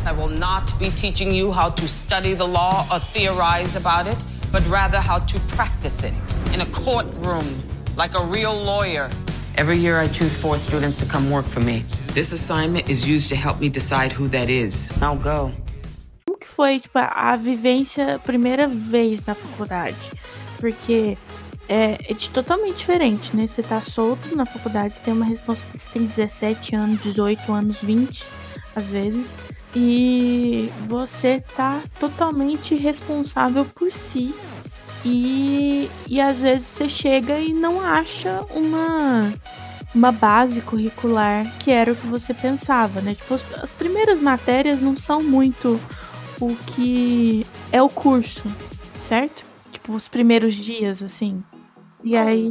[0.06, 4.16] I will not be teaching you how to study the law or theorize about it,
[4.50, 6.14] but rather how to practice it
[6.54, 7.44] in a courtroom
[7.96, 9.10] like a real lawyer.
[9.56, 11.84] Every year I choose four students to come work for me.
[12.12, 14.90] This assignment is used to help me decide who that is.
[15.00, 15.52] Now go.
[16.26, 19.96] Como que foi, tipo, a, a vivência, primeira vez na faculdade?
[20.58, 21.16] Porque
[21.68, 23.46] é, é de totalmente diferente, né?
[23.46, 27.76] Você tá solto na faculdade, você tem uma responsabilidade, você tem 17 anos, 18 anos,
[27.80, 28.24] 20,
[28.74, 29.26] às vezes.
[29.76, 34.34] E você tá totalmente responsável por si.
[35.04, 39.32] E, e às vezes você chega e não acha uma,
[39.94, 43.14] uma base curricular que era o que você pensava, né?
[43.14, 45.78] Tipo, as- as primeiras matérias não são muito
[46.40, 48.42] o que é o curso,
[49.08, 49.44] certo?
[49.72, 51.42] Tipo, os primeiros dias, assim.
[52.02, 52.50] E aí,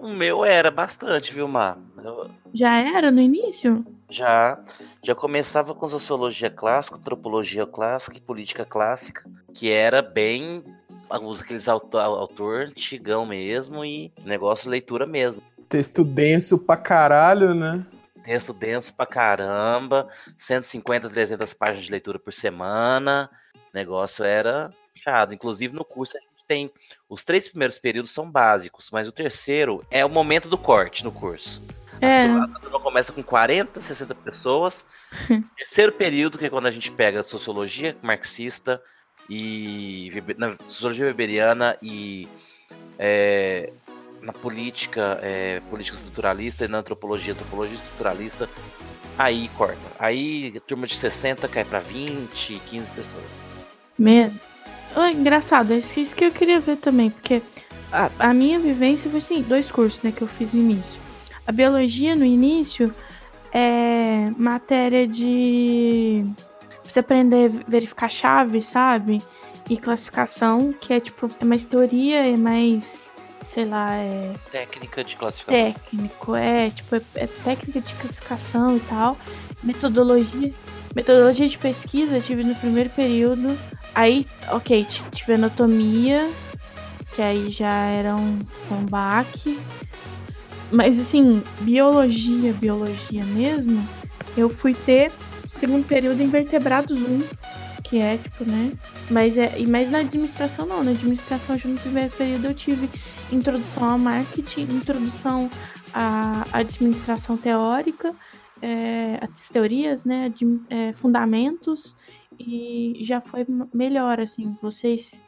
[0.00, 1.76] O meu era bastante, viu, Mar?
[2.04, 3.84] Eu já era no início?
[4.10, 4.58] já,
[5.02, 10.64] já começava com sociologia clássica, antropologia clássica e política clássica, que era bem.
[11.08, 15.42] Alguns aqueles autor, autor antigão mesmo e negócio leitura mesmo.
[15.68, 17.84] Texto denso pra caralho, né?
[18.22, 23.30] Texto denso pra caramba, 150, 300 páginas de leitura por semana.
[23.72, 25.32] Negócio era chato.
[25.32, 26.70] Inclusive no curso a gente tem.
[27.08, 31.12] Os três primeiros períodos são básicos, mas o terceiro é o momento do corte no
[31.12, 31.62] curso.
[32.00, 32.26] É.
[32.26, 34.86] A turma começa com 40, 60 pessoas.
[35.56, 38.80] Terceiro período, que é quando a gente pega sociologia marxista
[39.28, 42.28] e na sociologia weberiana e
[42.98, 43.70] é,
[44.22, 48.48] na política, é, política estruturalista e na antropologia, antropologia estruturalista,
[49.18, 49.78] aí corta.
[49.98, 53.44] Aí a turma de 60 cai para 20, 15 pessoas.
[54.96, 57.42] Oh, engraçado, é isso que eu queria ver também, porque
[57.92, 61.00] a, a minha vivência foi assim, dois cursos né, que eu fiz no início.
[61.46, 62.94] A biologia no início
[63.52, 66.24] é matéria de
[66.92, 69.22] você aprender a verificar chaves, sabe?
[69.68, 73.10] E classificação, que é tipo, é mais teoria, é mais,
[73.52, 74.32] sei lá, é.
[74.50, 75.72] Técnica de classificação.
[75.72, 79.16] Técnico, é, tipo, é, é técnica de classificação e tal.
[79.62, 80.52] Metodologia.
[80.94, 83.56] Metodologia de pesquisa tive no primeiro período.
[83.94, 86.30] Aí, ok, tive anatomia,
[87.14, 88.38] que aí já era um,
[88.70, 89.58] um baque.
[90.70, 93.86] Mas assim, biologia, biologia mesmo,
[94.36, 95.10] eu fui ter
[95.58, 97.22] segundo período em vertebrados 1,
[97.82, 98.72] que é tipo, né?
[99.10, 102.88] Mas é, mas na administração não, na administração já no primeiro período eu tive
[103.32, 105.50] introdução ao marketing, introdução
[105.92, 108.14] à administração teórica,
[108.60, 111.96] é, as teorias, né, de, é, fundamentos
[112.38, 114.56] e já foi melhor assim.
[114.60, 115.24] Vocês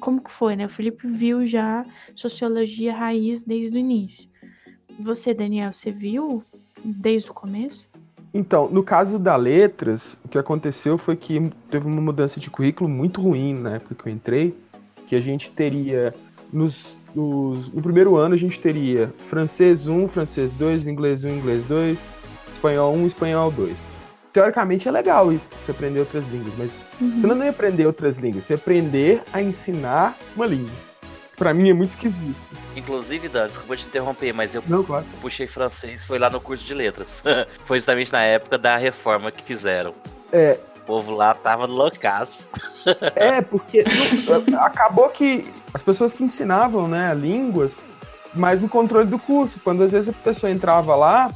[0.00, 0.66] como que foi, né?
[0.66, 4.28] O Felipe viu já sociologia raiz desde o início.
[4.98, 6.44] Você, Daniel, você viu
[6.84, 7.88] desde o começo?
[8.34, 12.88] Então, no caso da letras, o que aconteceu foi que teve uma mudança de currículo
[12.88, 14.56] muito ruim na época que eu entrei,
[15.06, 16.14] que a gente teria
[16.52, 21.64] nos, nos, no primeiro ano a gente teria francês 1, francês 2, inglês 1, inglês
[21.64, 21.98] 2,
[22.52, 23.86] espanhol 1, espanhol 2.
[24.32, 27.20] Teoricamente é legal isso, você aprender outras línguas, mas uhum.
[27.20, 30.91] você não ia aprender outras línguas, você ia aprender a ensinar uma língua.
[31.36, 32.36] Pra mim é muito esquisito.
[32.76, 35.04] Inclusive, Dan, desculpa te interromper, mas eu Não, claro.
[35.20, 37.22] puxei francês, foi lá no curso de letras.
[37.64, 39.94] foi justamente na época da reforma que fizeram.
[40.32, 40.58] É.
[40.76, 42.46] O povo lá tava loucaço.
[43.14, 43.84] é, porque
[44.60, 47.80] acabou que as pessoas que ensinavam, né, línguas,
[48.34, 51.30] mas no controle do curso, quando às vezes a pessoa entrava lá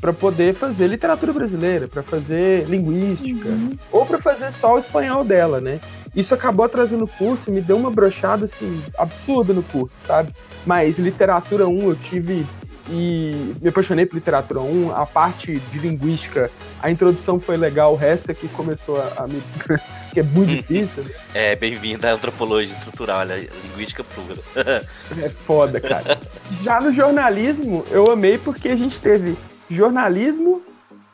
[0.00, 3.70] para poder fazer literatura brasileira, para fazer linguística, uhum.
[3.90, 5.80] ou para fazer só o espanhol dela, né?
[6.14, 10.32] Isso acabou trazendo o curso e me deu uma brochada assim absurda no curso, sabe?
[10.66, 12.46] Mas literatura 1 eu tive
[12.90, 16.50] e me apaixonei por literatura 1, a parte de linguística,
[16.82, 19.40] a introdução foi legal, o resto é que começou a, a me
[20.12, 21.04] que é muito difícil.
[21.32, 24.42] É, bem-vindo à antropologia estrutural, olha, linguística pura.
[25.22, 26.20] é foda, cara.
[26.62, 29.36] Já no jornalismo, eu amei porque a gente teve
[29.70, 30.60] jornalismo,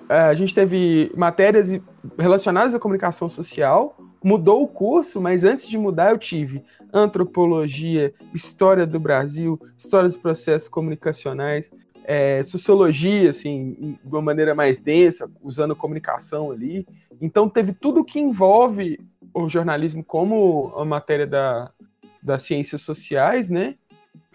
[0.08, 1.70] é, a gente teve matérias
[2.18, 8.86] relacionadas à comunicação social, mudou o curso, mas antes de mudar eu tive antropologia, história
[8.86, 11.70] do Brasil, história dos processos comunicacionais,
[12.04, 16.86] é, sociologia, assim, de uma maneira mais densa, usando comunicação ali.
[17.20, 18.98] Então teve tudo que envolve
[19.34, 21.70] o jornalismo como a matéria da,
[22.22, 23.76] das ciências sociais, né?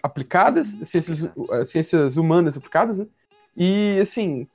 [0.00, 1.28] Aplicadas, ciências,
[1.66, 3.06] ciências humanas aplicadas, né?
[3.56, 4.46] E, assim,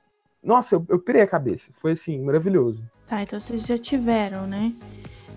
[0.42, 1.70] nossa, eu, eu pirei a cabeça.
[1.74, 2.82] Foi, assim, maravilhoso.
[3.06, 4.72] Tá, então vocês já tiveram, né?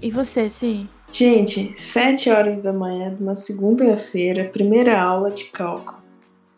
[0.04, 0.90] E você, sim?
[1.14, 6.04] Gente, sete horas da manhã de uma segunda-feira, primeira aula de cálculo.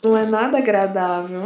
[0.04, 1.42] Não é nada agradável.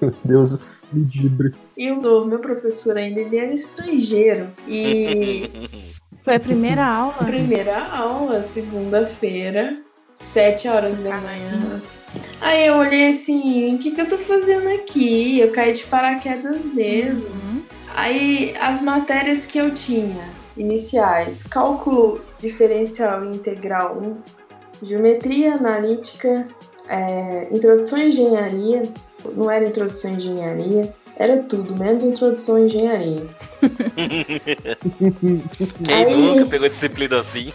[0.00, 0.60] Meu Deus,
[0.92, 1.52] medibre.
[1.76, 4.46] E o meu professor ainda, ele era estrangeiro.
[4.68, 5.50] E.
[6.22, 7.14] Foi a primeira aula?
[7.14, 9.76] Primeira aula, segunda-feira,
[10.14, 11.82] sete horas da manhã.
[12.40, 15.40] Aí eu olhei assim, o que, que eu tô fazendo aqui?
[15.40, 17.26] Eu caí de paraquedas mesmo.
[17.26, 17.62] Uhum.
[17.96, 24.16] Aí as matérias que eu tinha iniciais, cálculo diferencial e integral 1,
[24.82, 26.46] geometria analítica,
[26.88, 28.82] é, introdução à engenharia,
[29.34, 33.22] não era introdução à engenharia, era tudo, menos introdução à engenharia.
[35.84, 37.52] Quem Aí, nunca pegou disciplina assim?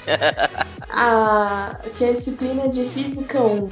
[0.89, 3.69] a, tinha a disciplina de física 1,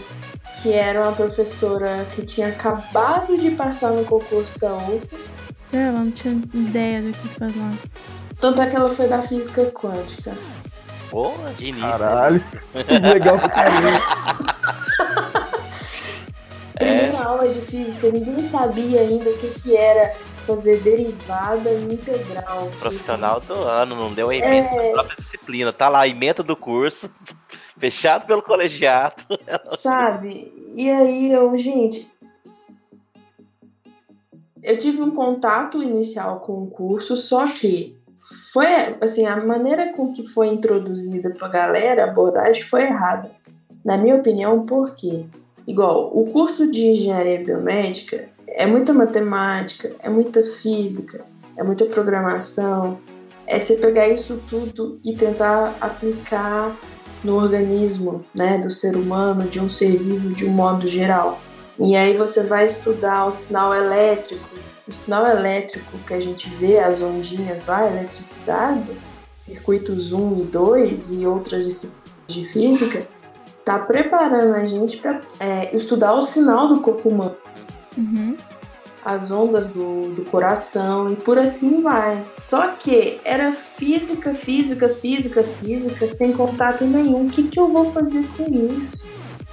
[0.62, 5.08] que era uma professora que tinha acabado de passar no concurso da UF.
[5.72, 7.74] Ela não tinha ideia do que fazer lá.
[8.40, 10.34] Tanto é que ela foi da física quântica.
[11.10, 11.90] Porra, de início.
[11.90, 12.42] Caralho,
[12.74, 13.14] né?
[13.14, 14.02] legal pra caramba.
[16.76, 17.24] Primeira é.
[17.24, 20.14] aula de física, ninguém sabia ainda o que, que era
[20.46, 22.70] fazer derivada integral.
[22.80, 24.88] Profissional do ano, não deu a emenda é...
[24.88, 25.74] da própria disciplina.
[25.74, 27.10] Tá lá a emenda do curso,
[27.78, 29.24] fechado pelo colegiado.
[29.66, 30.54] Sabe?
[30.76, 32.08] E aí eu, gente,
[34.62, 37.97] eu tive um contato inicial com o curso, só que
[38.52, 38.66] foi
[39.02, 43.32] assim, a maneira com que foi introduzida pra galera a abordagem foi errada.
[43.86, 45.26] Na minha opinião, por quê?
[45.68, 51.26] Igual, o curso de engenharia biomédica é muita matemática, é muita física,
[51.56, 52.98] é muita programação.
[53.46, 56.76] É você pegar isso tudo e tentar aplicar
[57.24, 61.40] no organismo, né, do ser humano, de um ser vivo de um modo geral.
[61.80, 64.57] E aí você vai estudar o sinal elétrico,
[64.88, 68.90] o sinal elétrico que a gente vê, as ondinhas lá, a eletricidade,
[69.44, 73.08] circuitos 1 e 2 e outras disciplinas de física,
[73.64, 77.36] tá preparando a gente para é, estudar o sinal do corpo humano.
[77.98, 78.38] Uhum.
[79.04, 82.22] As ondas do, do coração e por assim vai.
[82.38, 87.28] Só que era física, física, física, física, sem contato nenhum.
[87.28, 88.46] O que, que eu vou fazer com
[88.82, 89.08] isso?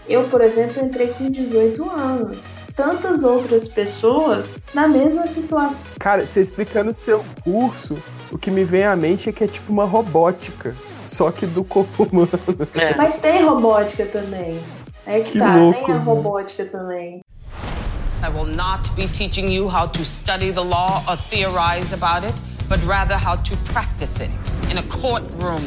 [0.08, 2.54] Eu, por exemplo, entrei com 18 anos.
[2.74, 5.92] Tantas outras pessoas na mesma situação.
[6.00, 7.96] Cara, você explicando o seu curso,
[8.32, 11.62] o que me vem à mente é que é tipo uma robótica, só que do
[11.62, 12.28] corpo humano.
[12.74, 12.96] É.
[12.96, 14.58] Mas tem robótica também.
[15.06, 16.04] É que, Que tá, louco, tem a mano.
[16.04, 17.20] robótica também.
[18.24, 22.34] I will not be teaching you how to study the law or theorize about it,
[22.68, 24.30] but rather how to practice it
[24.70, 25.62] in a courtroom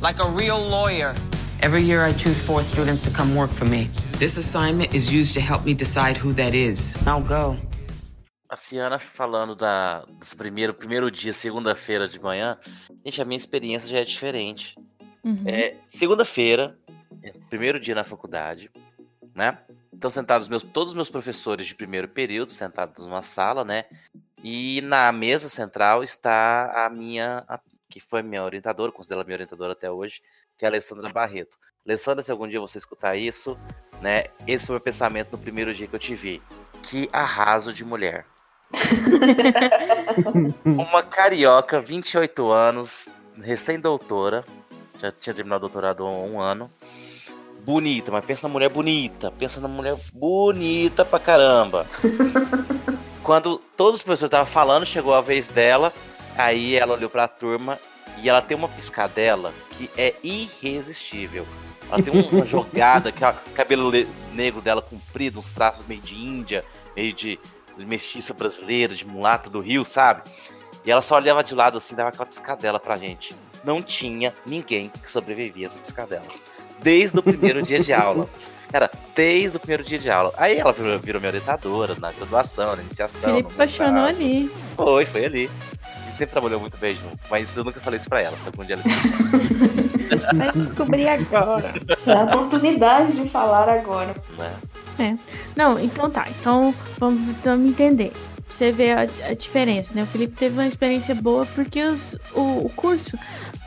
[0.00, 1.14] like a real lawyer.
[1.60, 3.88] Every year, I choose four students to come work for me.
[4.22, 6.94] This assignment is used to help me decide who that is.
[7.04, 7.56] Now go.
[8.48, 12.56] A Ciana falando da, dos primeiro, primeiro dia, segunda-feira de manhã,
[13.04, 14.76] gente, a minha experiência já é diferente.
[15.24, 15.42] Uhum.
[15.44, 16.78] É, segunda-feira,
[17.20, 18.70] é, primeiro dia na faculdade,
[19.34, 19.58] né?
[19.92, 23.86] Estão sentados meus, todos os meus professores de primeiro período, sentados numa sala, né?
[24.44, 27.58] E na mesa central está a minha, a-
[27.90, 30.22] que foi minha orientadora, considero ela minha orientadora até hoje,
[30.56, 31.58] que é a Alessandra Barreto.
[31.86, 33.58] Alessandra, se algum dia você escutar isso,
[34.00, 34.24] né?
[34.46, 36.40] Esse foi o meu pensamento no primeiro dia que eu te vi.
[36.80, 38.24] Que arraso de mulher.
[40.64, 43.08] Uma carioca, 28 anos,
[43.40, 44.44] recém-doutora,
[45.00, 46.70] já tinha terminado o doutorado há um ano.
[47.64, 51.86] Bonita, mas pensa na mulher bonita, pensa na mulher bonita pra caramba.
[53.22, 55.92] Quando todos os professores estavam falando, chegou a vez dela,
[56.36, 57.78] aí ela olhou pra turma
[58.20, 61.46] e ela tem uma piscadela que é irresistível.
[61.92, 63.92] Ela tem uma jogada, que o cabelo
[64.32, 66.64] negro dela comprido, uns traços meio de Índia,
[66.96, 67.38] meio de,
[67.76, 70.22] de mestiça brasileira, de mulata do Rio, sabe?
[70.86, 73.36] E ela só olhava de lado assim, dava aquela piscadela pra gente.
[73.62, 76.24] Não tinha ninguém que sobrevivia a essa piscadela.
[76.80, 78.26] Desde o primeiro dia de aula.
[78.72, 80.32] Cara, desde o primeiro dia de aula.
[80.38, 83.20] Aí ela virou, virou minha orientadora na graduação, na iniciação.
[83.20, 84.50] Felipe no apaixonou ali.
[84.74, 85.50] Foi, foi ali.
[86.22, 88.76] Sempre trabalhou muito bem junto, mas eu nunca falei isso pra ela, se algum dia
[88.76, 88.84] ela
[90.38, 91.74] Vai descobrir agora.
[92.06, 94.14] É a oportunidade de falar agora.
[94.96, 95.18] né?
[95.56, 96.28] Não, então tá.
[96.30, 98.10] Então vamos, vamos entender.
[98.12, 100.04] Pra Você vê a, a diferença, né?
[100.04, 103.18] O Felipe teve uma experiência boa porque os- o, o curso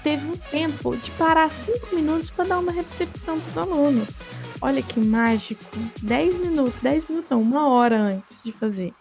[0.02, 4.22] teve um tempo de parar cinco minutos para dar uma recepção pros alunos.
[4.62, 5.62] Olha que mágico.
[6.02, 8.94] 10 minutos, 10 minutos não, uma hora antes de fazer.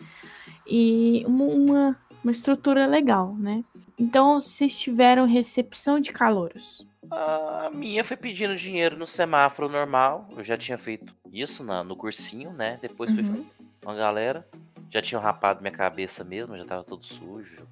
[0.66, 3.62] E uma, uma, uma estrutura legal, né?
[3.98, 6.84] Então vocês tiveram recepção de calouros.
[7.10, 10.28] A minha foi pedindo dinheiro no semáforo normal.
[10.36, 12.78] Eu já tinha feito isso na- no cursinho, né?
[12.80, 13.28] Depois fui Uhum.
[13.36, 13.44] fazer
[13.84, 14.46] com a galera.
[14.90, 17.66] Já tinham rapado minha cabeça mesmo, já tava todo sujo.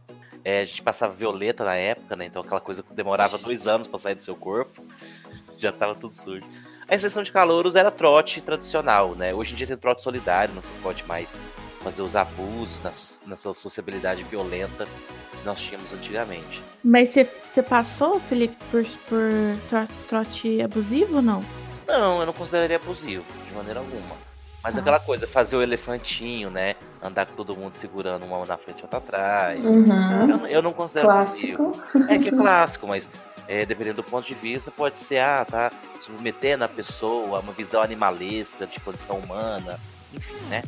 [0.44, 2.26] É, a gente passava violeta na época, né?
[2.26, 4.84] Então aquela coisa que demorava dois anos pra sair do seu corpo.
[5.56, 6.44] Já tava tudo sujo.
[6.88, 9.32] A recepção de calouros era trote tradicional, né?
[9.32, 11.38] Hoje em dia tem trote solidário, não se pode mais
[11.82, 16.62] fazer os abusos nessa, nessa sociabilidade violenta que nós tínhamos antigamente.
[16.84, 19.20] Mas você- passou, Felipe, por, por
[19.68, 21.44] tro- trote abusivo ou não?
[21.86, 24.16] Não, eu não consideraria abusivo, de maneira alguma.
[24.62, 24.80] Mas Ah.
[24.80, 26.76] aquela coisa, fazer o elefantinho, né?
[27.02, 29.66] Andar com todo mundo segurando uma na frente e outra atrás.
[29.66, 30.30] Uhum.
[30.30, 31.62] Eu, eu não considero Clássico.
[31.62, 32.12] abusivo.
[32.12, 33.10] É que é clássico, mas
[33.48, 37.52] é, dependendo do ponto de vista, pode ser, ah, tá submetendo a pessoa a uma
[37.52, 39.80] visão animalesca de condição humana.
[40.14, 40.62] Enfim, né?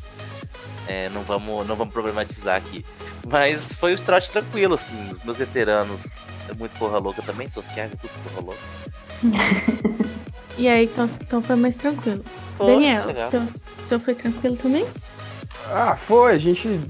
[0.87, 2.85] É, não, vamos, não vamos problematizar aqui.
[3.27, 5.11] Mas foi o trote tranquilo, assim.
[5.11, 10.05] Os meus veteranos, é muito porra louca também, sociais, é tudo porra louca.
[10.57, 12.25] E aí, então, então foi mais tranquilo.
[12.57, 13.31] Foi Daniel, sossegado.
[13.31, 13.43] seu,
[13.89, 14.87] seu foi tranquilo também?
[15.67, 16.35] Ah, foi.
[16.35, 16.81] A gente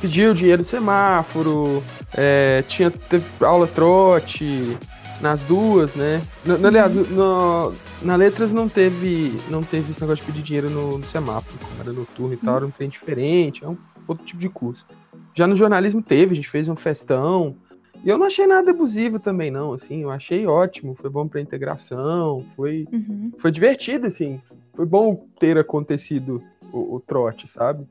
[0.00, 1.84] pediu dinheiro no semáforo,
[2.16, 4.76] é, tinha teve aula trote
[5.20, 6.22] nas duas, né?
[6.44, 10.70] Na, na- aliás, no- na letras não teve, não teve esse negócio de pedir dinheiro
[10.70, 13.76] no, no semáforo, como era noturno e tal, era um trem diferente, é um
[14.08, 14.86] outro tipo de curso.
[15.34, 17.54] Já no jornalismo teve, a gente fez um festão.
[18.02, 21.40] E eu não achei nada abusivo também, não, assim, eu achei ótimo, foi bom pra
[21.40, 23.30] integração, foi, Uhum.
[23.38, 24.40] foi divertido, assim.
[24.72, 26.42] Foi bom ter acontecido
[26.72, 27.86] o, o trote, sabe?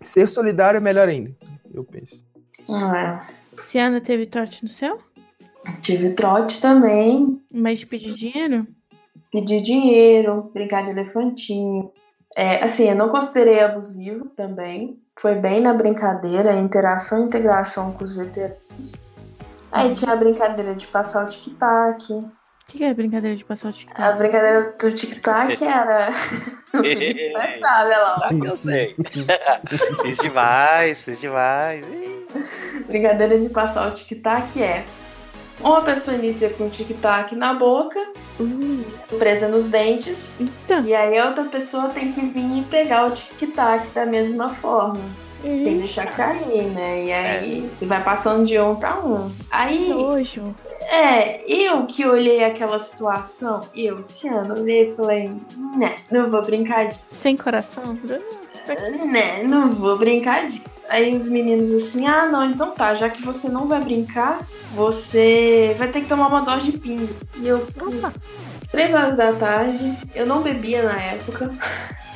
[0.00, 1.30] Ser solidário é melhor ainda.
[1.74, 2.18] eu penso.
[2.94, 3.20] É.
[3.62, 4.98] Ciana teve trote no céu?
[5.80, 8.66] Tive trote também, Mas de pedir dinheiro?
[9.30, 11.90] pedir dinheiro, brincar de elefantinho.
[12.36, 14.98] É, assim, eu não considerei abusivo também.
[15.18, 18.92] Foi bem na brincadeira, interação e integração com os veteranos.
[19.70, 22.12] Aí tinha a brincadeira de passar o tic-tac.
[22.12, 22.30] O
[22.68, 24.18] que, que é brincadeira de passar o A TikTok?
[24.18, 26.08] brincadeira do tic-tac era.
[26.72, 28.20] até sabe, olha lá.
[28.24, 28.96] Ah, que eu sei.
[30.02, 31.84] Fiz demais, fiz demais.
[31.86, 32.26] Ih.
[32.86, 34.84] Brincadeira de passar o tic-tac é.
[35.60, 38.00] Uma pessoa inicia com o tic-tac na boca,
[38.40, 38.82] Uh,
[39.18, 40.32] presa nos dentes,
[40.86, 44.98] e aí a outra pessoa tem que vir e pegar o tic-tac da mesma forma.
[45.42, 47.04] sem deixar cair, né?
[47.04, 49.30] E aí vai passando de um pra um.
[49.50, 50.54] Aí, Nojo.
[50.80, 55.30] é, eu que olhei aquela situação, eu, Ciano, olhei e falei,
[55.76, 57.96] né, não vou brincar disso, Sem coração?
[59.10, 60.62] né, não vou brincar disso.
[60.92, 65.74] Aí os meninos assim, ah não, então tá, já que você não vai brincar, você
[65.78, 67.08] vai ter que tomar uma dose de pinga.
[67.38, 68.34] E eu, putz,
[68.70, 71.50] três horas da tarde, eu não bebia na época.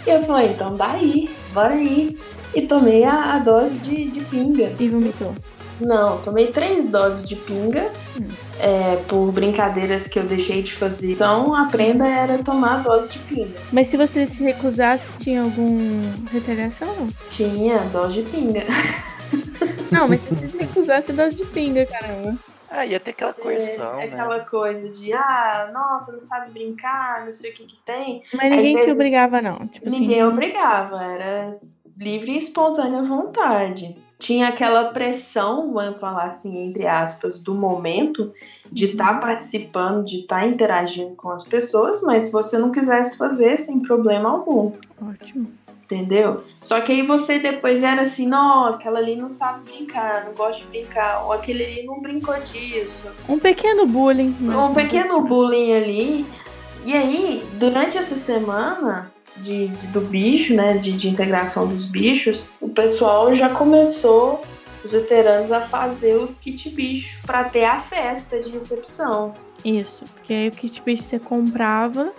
[0.07, 2.19] E eu falei, então daí, bora aí.
[2.55, 4.71] E tomei a, a dose de, de pinga.
[4.79, 5.35] E vomitou.
[5.81, 8.27] Não, tomei três doses de pinga Hum.
[8.59, 11.13] é, por brincadeiras que eu deixei de fazer.
[11.13, 13.55] Então a prenda era tomar a dose de pinga.
[13.73, 16.01] Mas se você se recusasse, tinha algum
[16.33, 16.89] retaliação?
[16.97, 18.61] Não, Tinha dose de pinga.
[19.93, 22.35] não mas se você se recusasse, dose de pinga, caramba.
[22.69, 24.13] Ah, ia ter aquela coerção, é né?
[24.13, 28.23] aquela coisa de, ah, nossa, não sabe brincar, não sei o que que tem.
[28.35, 29.67] Mas ninguém teve- te obrigava, não.
[29.69, 30.33] Tipo Ninguém assim.
[30.33, 31.57] obrigava, era
[31.97, 33.97] livre e espontânea vontade.
[34.19, 38.33] Tinha aquela pressão, vamos falar assim, entre aspas, do momento
[38.73, 43.59] de estar participando, de estar interagindo com as pessoas, mas se você não quisesse fazer,
[43.59, 44.73] sem problema algum.
[45.01, 45.49] Ótimo.
[45.85, 46.43] Entendeu?
[46.61, 50.63] Só que aí você depois era assim, nossa, aquela ali não sabe brincar, não gosta
[50.63, 53.09] de brincar, ou aquele ali não brincou disso.
[53.29, 54.35] Um pequeno bullying.
[54.41, 56.27] Um pequeno bullying ali.
[56.85, 62.45] E aí, durante essa semana de, de- do bicho, né, de, de integração dos bichos,
[62.61, 64.43] o pessoal já começou,
[64.85, 69.35] os veteranos, a fazer os kit bicho pra ter a festa de recepção.
[69.65, 72.13] Isso, porque aí o kit bicho você comprava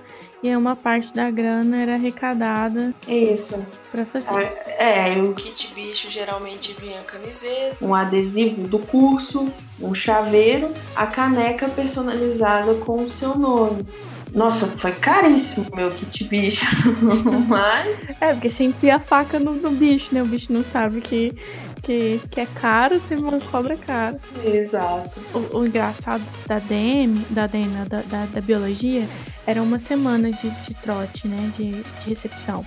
[0.44, 3.58] e uma parte da grana era arrecadada Isso.
[3.92, 4.44] pra fazer.
[4.78, 7.78] É, O kit bicho geralmente vinha camiseta.
[7.82, 9.52] um adesivo do curso,
[9.82, 13.86] um chaveiro, a caneca personalizada com o seu nome.
[14.34, 16.66] Nossa, foi caríssimo meu kit bicho.
[17.48, 20.22] Mas É, porque você enfia a faca no, no bicho, né?
[20.22, 21.34] O bicho não sabe que,
[21.82, 24.20] que, que é caro, você não cobra caro.
[24.44, 25.10] Exato.
[25.34, 29.08] O, o engraçado da DM, da DM, da, da, da biologia,
[29.46, 31.52] era uma semana de, de trote, né?
[31.58, 32.66] De, de recepção.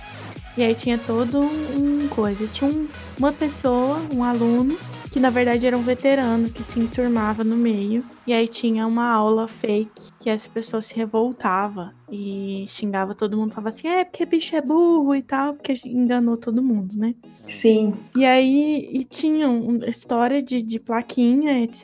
[0.57, 2.45] E aí tinha todo um, um coisa.
[2.47, 2.87] Tinha um-
[3.17, 4.77] uma pessoa, um aluno,
[5.11, 8.03] que na verdade era um veterano que se enturmava no meio.
[8.25, 13.51] E aí tinha uma aula fake que essa pessoa se revoltava e xingava todo mundo.
[13.53, 17.13] Falava assim, é porque bicho é burro e tal, porque enganou todo mundo, né?
[17.49, 17.93] Sim.
[18.15, 21.83] E aí e tinham um- história de, de plaquinha, etc.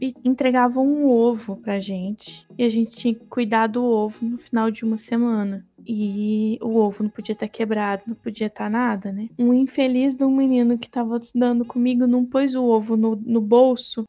[0.00, 2.46] E entregavam um ovo pra gente.
[2.56, 5.66] E a gente tinha que cuidar do ovo no final de uma semana.
[5.86, 9.28] E o ovo não podia estar quebrado, não podia estar nada, né?
[9.38, 13.40] Um infeliz de um menino que tava estudando comigo não pôs o ovo no, no
[13.40, 14.04] bolso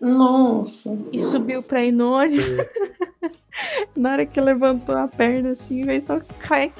[0.00, 0.96] Nossa.
[1.12, 2.44] e subiu pra ir no ônibus.
[3.96, 6.72] Na hora que levantou a perna assim, veio só crack.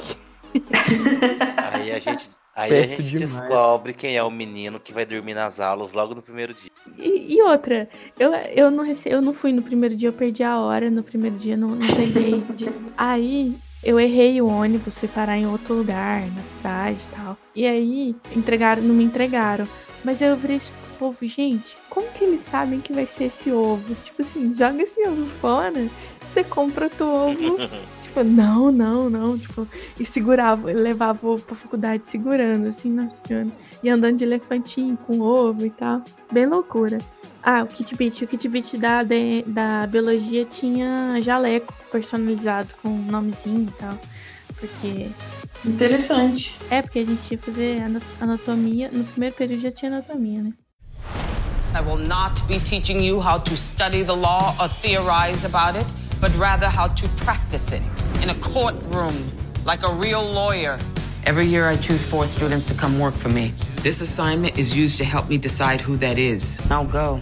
[1.56, 3.40] Aí a gente, aí a Perto gente demais.
[3.40, 6.70] descobre quem é o menino que vai dormir nas aulas logo no primeiro dia.
[6.96, 9.08] E, e outra, eu, eu, não rece...
[9.08, 11.86] eu não fui no primeiro dia, eu perdi a hora no primeiro dia, não, não
[11.94, 12.42] peguei.
[12.96, 17.36] Aí eu errei o ônibus, fui parar em outro lugar, na cidade e tal.
[17.54, 19.68] E aí entregaram, não me entregaram.
[20.04, 23.94] Mas eu virei pro povo, gente, como que eles sabem que vai ser esse ovo?
[24.04, 25.88] Tipo assim, joga esse ovo fora,
[26.32, 27.56] você compra outro ovo.
[28.02, 29.38] tipo, não, não, não.
[29.38, 29.66] Tipo,
[29.98, 33.48] e segurava, levava o ovo pra faculdade segurando, assim, nossa senhora.
[33.82, 36.02] E andando de elefantinho com ovo e tal.
[36.32, 36.98] Bem loucura.
[37.42, 38.22] Ah, o kit beat.
[38.22, 39.00] O kit beat da,
[39.46, 43.98] da biologia tinha jaleco personalizado com nomezinho e tal.
[44.58, 45.10] Porque.
[45.64, 46.56] Interessante.
[46.70, 48.90] É, porque a gente ia fazer ana- anatomia.
[48.92, 50.52] No primeiro período já tinha anatomia, né?
[51.74, 55.86] I will not be teaching you how to study the law or theorize about it,
[56.20, 57.82] but rather how to practice it
[58.22, 59.14] in a courtroom
[59.66, 60.78] like a real lawyer.
[61.26, 63.52] Every year I choose four students to come work for me.
[63.82, 66.58] This assignment is used to help me decide who that is.
[66.70, 67.20] Now go.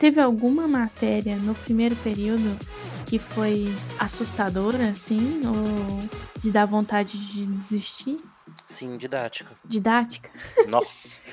[0.00, 2.58] Teve alguma matéria no primeiro período
[3.06, 3.66] que foi
[3.98, 5.40] assustadora, assim?
[5.46, 6.08] Ou
[6.40, 8.18] de dar vontade de desistir?
[8.64, 9.50] Sim, didática.
[9.64, 10.30] Didática?
[10.66, 11.18] Nossa.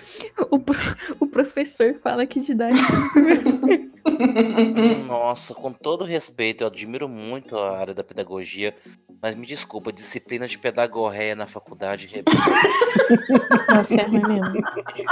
[0.50, 0.76] O, pro-
[1.20, 2.82] o professor fala que didática.
[5.08, 8.76] Nossa, com todo respeito, eu admiro muito a área da pedagogia,
[9.22, 12.24] mas me desculpa, disciplina de pedagogéia na faculdade.
[13.70, 14.54] Nossa, é ruim mesmo.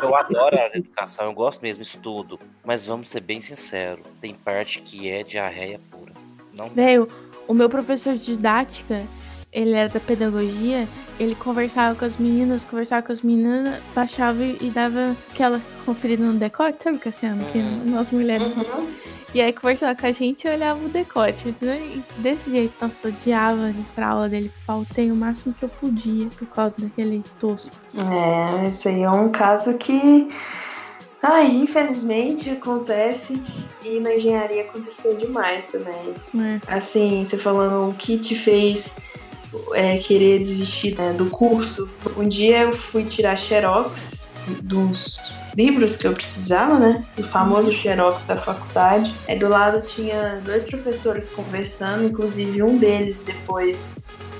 [0.02, 4.06] Eu adoro a área de educação, eu gosto mesmo, estudo, mas vamos ser bem sinceros,
[4.20, 6.14] tem parte que é diarreia pura.
[6.60, 7.08] Não Velho,
[7.48, 9.04] o meu professor de didática,
[9.52, 10.88] ele era da pedagogia,
[11.20, 16.34] ele conversava com as meninas, conversava com as meninas, baixava e dava aquela conferida no
[16.34, 17.44] decote, sabe, Cassiano?
[17.52, 18.48] Que nós mulheres.
[19.34, 21.54] E aí conversava com a gente e olhava o decote.
[21.62, 21.78] né?
[21.78, 24.52] E desse jeito, nossa, odiava ir pra aula dele.
[24.66, 27.70] Faltei o máximo que eu podia por causa daquele tosco.
[27.96, 30.30] É, esse aí é um caso que,
[31.22, 33.42] ai, infelizmente acontece
[33.84, 36.14] e na engenharia aconteceu demais também.
[36.34, 36.62] né?
[36.68, 38.92] Assim, você falando o que te fez
[39.74, 41.90] é, querer desistir né, do curso.
[42.18, 45.20] Um dia eu fui tirar xerox dos
[45.56, 47.04] livros que eu precisava, né?
[47.18, 49.14] O famoso xerox da faculdade.
[49.28, 53.94] Aí do lado tinha dois professores conversando, inclusive um deles depois,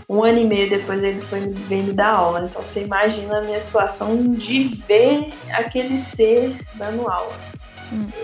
[0.10, 2.48] um ano e meio depois ele foi veio me dar aula.
[2.50, 7.34] Então você imagina a minha situação de ver aquele ser dando aula.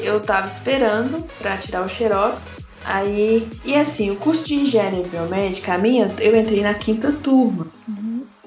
[0.02, 2.56] Eu tava esperando pra tirar o xerox.
[2.84, 7.66] Aí, e assim, o curso de engenharia biomédica, a minha, eu entrei na quinta turma.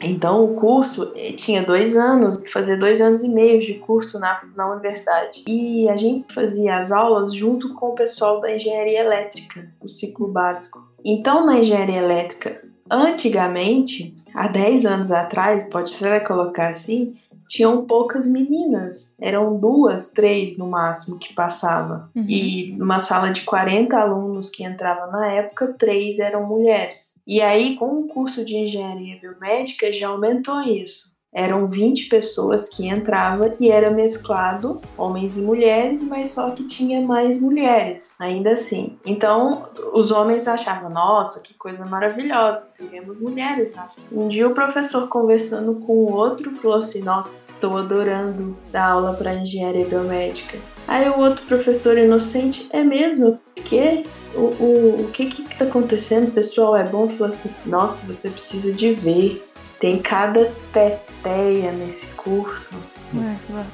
[0.01, 4.41] Então, o curso eh, tinha dois anos, fazer dois anos e meio de curso na,
[4.55, 5.43] na universidade.
[5.49, 10.29] E a gente fazia as aulas junto com o pessoal da engenharia elétrica, o ciclo
[10.29, 10.87] básico.
[11.05, 17.17] Então, na engenharia elétrica, antigamente, há 10 anos atrás, pode ser colocar assim,
[17.49, 19.15] tinham poucas meninas.
[19.19, 22.11] Eram duas, três no máximo que passava.
[22.15, 22.27] Uhum.
[22.29, 27.19] E numa sala de 40 alunos que entrava na época, três eram mulheres.
[27.27, 31.17] E aí, com o curso de engenharia biomédica, já aumentou isso.
[31.33, 37.01] Eram 20 pessoas que entravam e era mesclado homens e mulheres, mas só que tinha
[37.01, 38.99] mais mulheres, ainda assim.
[39.05, 43.75] Então, os homens achavam, nossa, que coisa maravilhosa, teremos mulheres.
[43.75, 48.57] na sala." Um dia o professor conversando com o outro falou assim, nossa, estou adorando
[48.71, 50.59] dar aula para engenharia biomédica.
[50.87, 53.39] Aí o outro professor inocente, é mesmo?
[53.55, 54.05] Por quê?
[54.35, 56.33] O, o, o que que tá acontecendo?
[56.33, 57.09] Pessoal é bom?
[57.09, 59.48] Falou assim, nossa, você precisa de ver.
[59.81, 62.75] Tem cada teteia nesse curso.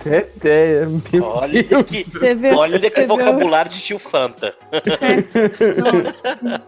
[0.02, 1.84] Teteia, meu Olha Deus.
[1.84, 4.54] que, vê- olha que vocabulário de tio Fanta.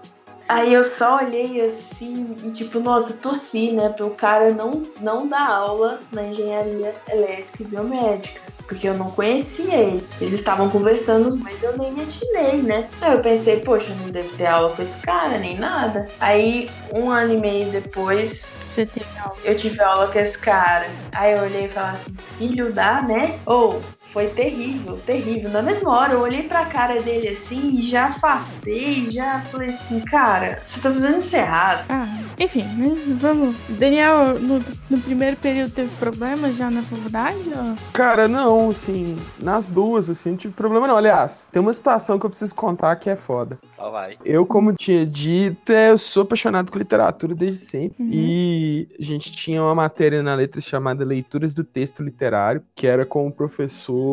[0.49, 5.45] Aí eu só olhei assim e tipo, nossa, torci, né, pro cara não, não dar
[5.45, 8.41] aula na engenharia elétrica e biomédica.
[8.69, 10.05] Porque eu não conhecia ele.
[10.21, 12.89] Eles estavam conversando, mas eu nem me atinei, né?
[13.01, 16.09] Aí eu pensei, poxa, eu não devo ter aula com esse cara, nem nada.
[16.19, 18.47] Aí, um ano e meio depois,
[18.77, 19.37] Você teve aula.
[19.43, 20.87] eu tive aula com esse cara.
[21.11, 23.41] Aí eu olhei e falei assim, filho da, né?
[23.47, 23.81] Ou
[24.17, 25.51] foi terrível, terrível.
[25.51, 30.01] Na mesma hora eu olhei pra cara dele assim e já afastei, já falei assim,
[30.01, 31.85] cara, você tá fazendo isso errado.
[31.91, 32.09] Ah,
[32.39, 32.97] enfim, né?
[33.21, 33.55] Vamos.
[33.69, 37.43] Daniel, no, no primeiro período teve problemas já na faculdade?
[37.47, 37.75] Ou...
[37.93, 40.97] Cara, não, assim, nas duas, assim, não tive problema não.
[40.97, 43.59] Aliás, tem uma situação que eu preciso contar que é foda.
[43.69, 44.17] Só vai.
[44.25, 48.03] Eu, como tinha dito, eu sou apaixonado por literatura desde sempre.
[48.03, 48.11] Uhum.
[48.11, 53.05] E a gente tinha uma matéria na letra chamada Leituras do Texto Literário, que era
[53.05, 54.06] com o professor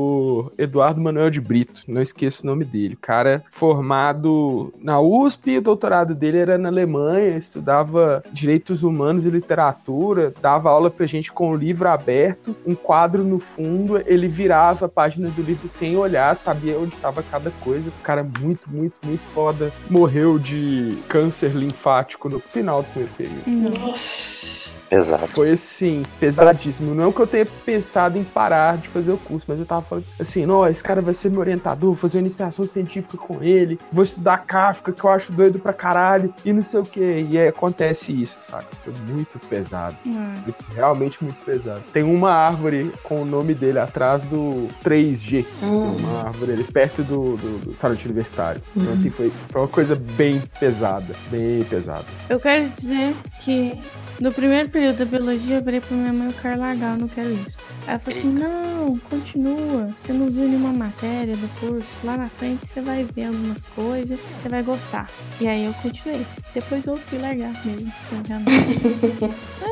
[0.58, 1.84] Eduardo Manuel de Brito.
[1.88, 2.96] Não esqueço o nome dele.
[2.96, 9.30] O cara formado na USP, o doutorado dele era na Alemanha, estudava direitos humanos e
[9.30, 14.86] literatura, dava aula pra gente com o livro aberto, um quadro no fundo, ele virava
[14.86, 17.89] a página do livro sem olhar, sabia onde estava cada coisa.
[17.89, 19.72] O cara muito, muito, muito foda.
[19.89, 24.53] Morreu de câncer linfático no final do primeiro período.
[24.94, 25.28] Exato.
[25.28, 26.94] Foi assim, pesadíssimo.
[26.94, 29.82] Não é que eu tenha pensado em parar de fazer o curso, mas eu tava
[29.82, 33.41] falando assim, não, esse cara vai ser meu orientador, vou fazer uma iniciação científica com
[33.44, 37.00] ele, vou estudar Kafka, que eu acho doido pra caralho, e não sei o que.
[37.30, 38.68] E aí acontece isso, saca?
[38.84, 39.96] Foi muito pesado.
[40.06, 41.82] Muito- Realmente muito pesado.
[41.91, 45.46] Tem uma árvore com o nome dele atrás do 3G.
[45.60, 48.62] Tem uma árvore ali perto do, do, do restaurante universitário.
[48.76, 51.14] Então, assim, foi, foi uma coisa bem pesada.
[51.30, 52.06] Bem pesada.
[52.30, 53.78] Eu quero dizer que
[54.20, 57.07] no primeiro período da biologia eu virei pra minha mãe, eu quero largar, eu não
[57.07, 57.57] quero isso.
[57.88, 59.89] Ela falou assim, não, continua.
[60.01, 61.88] Você não viu nenhuma matéria do curso.
[62.03, 65.09] Lá na frente você vai ver algumas coisas, você vai gostar.
[65.41, 66.26] E aí eu continuei.
[66.53, 67.91] Depois eu fui largar mesmo.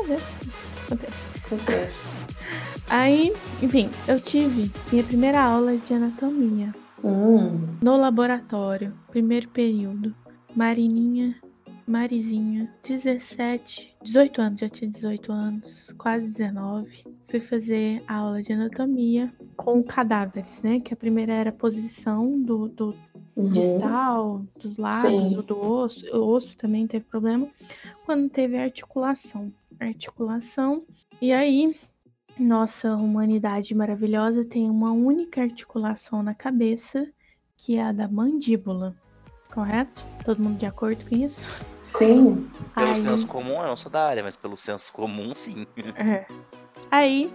[0.06, 0.20] Ver.
[0.86, 1.28] Acontece.
[1.46, 1.98] Acontece.
[2.90, 3.32] Aí,
[3.62, 6.74] enfim, eu tive minha primeira aula de anatomia.
[7.02, 7.58] Hum.
[7.80, 10.14] No laboratório, primeiro período.
[10.54, 11.34] Marininha
[11.92, 17.04] Marizinha, 17, 18 anos, já tinha 18 anos, quase 19.
[17.28, 20.80] Fui fazer aula de anatomia com cadáveres, né?
[20.80, 22.94] Que a primeira era a posição do, do
[23.36, 23.50] Uhum.
[23.50, 26.06] distal, dos lados, ou do osso.
[26.16, 27.46] O osso também teve problema.
[28.06, 29.52] Quando teve a articulação.
[29.78, 30.84] Articulação.
[31.20, 31.76] E aí,
[32.38, 37.06] nossa humanidade maravilhosa tem uma única articulação na cabeça,
[37.56, 38.96] que é a da mandíbula.
[39.52, 40.02] Correto?
[40.24, 41.40] Todo mundo de acordo com isso?
[41.82, 42.48] Sim.
[42.74, 45.66] Pelo Aí- senso comum, eu não sou da área, mas pelo senso comum, sim.
[45.96, 46.24] É.
[46.90, 47.30] Aí,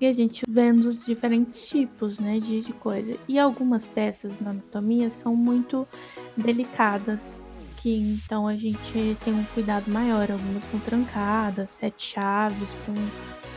[0.00, 3.16] e a gente vendo os diferentes tipos, né, de, de coisa.
[3.26, 5.88] E algumas peças na anatomia são muito
[6.36, 7.36] delicadas,
[7.78, 10.30] que então a gente tem um cuidado maior.
[10.30, 12.94] Algumas são trancadas, sete chaves, com,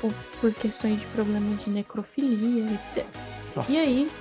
[0.02, 3.06] por, por questões de problema de necrofilia, etc.
[3.56, 3.72] Nossa.
[3.72, 4.12] E aí,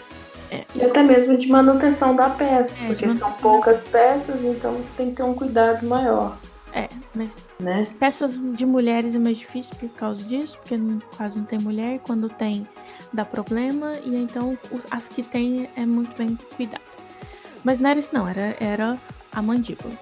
[0.75, 5.11] E até mesmo de manutenção da peça, É, porque são poucas peças, então você tem
[5.11, 6.37] que ter um cuidado maior,
[6.73, 7.87] é, mas né?
[7.99, 10.79] Peças de mulheres é mais difícil por causa disso, porque
[11.17, 11.99] quase não tem mulher.
[12.01, 12.67] Quando tem,
[13.13, 13.95] dá problema.
[14.05, 14.57] E então
[14.91, 16.83] as que tem é muito bem cuidado.
[17.65, 18.97] Mas não era isso, não, era, era
[19.33, 19.93] a mandíbula.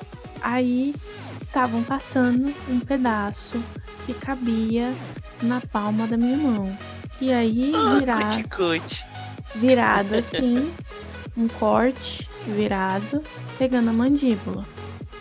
[0.42, 0.94] Aí
[1.42, 3.58] estavam passando um pedaço
[4.04, 4.92] que cabia
[5.42, 6.76] na palma da minha mão.
[7.20, 9.04] E aí virado, Cuti-cuti.
[9.60, 10.72] Virado assim,
[11.36, 13.22] um corte virado,
[13.58, 14.64] pegando a mandíbula.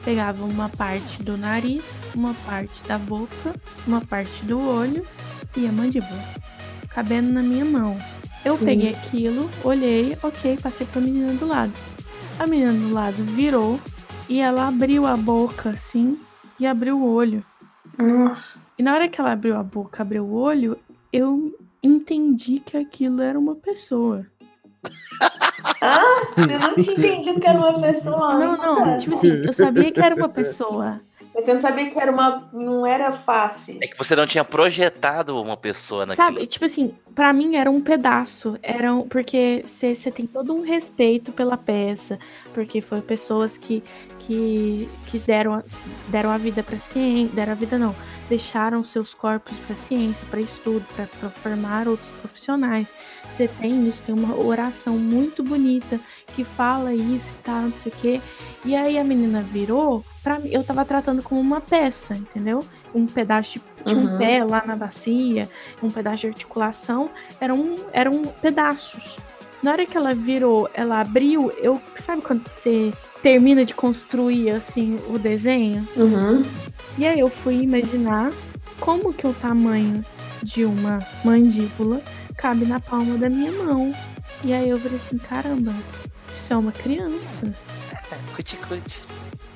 [0.03, 3.55] Pegava uma parte do nariz, uma parte da boca,
[3.87, 5.05] uma parte do olho
[5.57, 6.23] e a mandíbula.
[6.89, 7.97] Cabendo na minha mão.
[8.43, 8.65] Eu Sim.
[8.65, 11.73] peguei aquilo, olhei, ok, passei pra menina do lado.
[12.37, 13.79] A menina do lado virou
[14.29, 16.19] e ela abriu a boca assim
[16.59, 17.43] e abriu o olho.
[17.97, 18.61] Nossa.
[18.77, 20.77] E na hora que ela abriu a boca, abriu o olho,
[21.11, 24.25] eu entendi que aquilo era uma pessoa.
[25.81, 26.01] Ah,
[26.35, 28.35] você não tinha entendido que era uma pessoa.
[28.35, 28.97] Não, não, né?
[28.97, 31.01] tipo assim, eu sabia que era uma pessoa.
[31.33, 32.47] Mas você não sabia que era uma.
[32.53, 33.77] não era face.
[33.81, 36.27] É que você não tinha projetado uma pessoa naquilo.
[36.27, 38.57] Sabe, tipo assim, pra mim era um pedaço.
[38.63, 42.17] Era um, porque você tem todo um respeito pela peça.
[42.53, 43.83] Porque foi pessoas que,
[44.19, 45.63] que, que deram, a-
[46.07, 47.35] deram a vida pra ciência.
[47.35, 47.93] Deram a vida não.
[48.27, 52.93] Deixaram seus corpos pra ciência, pra estudo, pra formar outros profissionais.
[53.29, 55.99] Você tem isso, tem uma oração muito bonita
[56.33, 58.21] que fala isso e tal, não sei o quê.
[58.63, 60.03] E aí a menina virou,
[60.41, 62.65] mim, eu tava tratando como uma peça, entendeu?
[62.93, 64.17] Um pedaço de um Uhum.
[64.17, 65.47] pé lá na bacia,
[65.83, 69.17] um pedaço de articulação, eram, eram pedaços.
[69.61, 72.91] Na hora que ela virou, ela abriu, eu sabe quando você
[73.25, 75.87] termina de construir assim o desenho?
[75.97, 76.45] Uhum.
[76.95, 78.31] E aí eu fui imaginar
[78.79, 80.05] como que o tamanho
[80.43, 82.03] de uma mandíbula
[82.37, 83.91] cabe na palma da minha mão.
[84.43, 85.73] E aí eu falei assim, caramba,
[86.35, 87.51] isso é uma criança.
[88.35, 88.99] Cuti-cuti.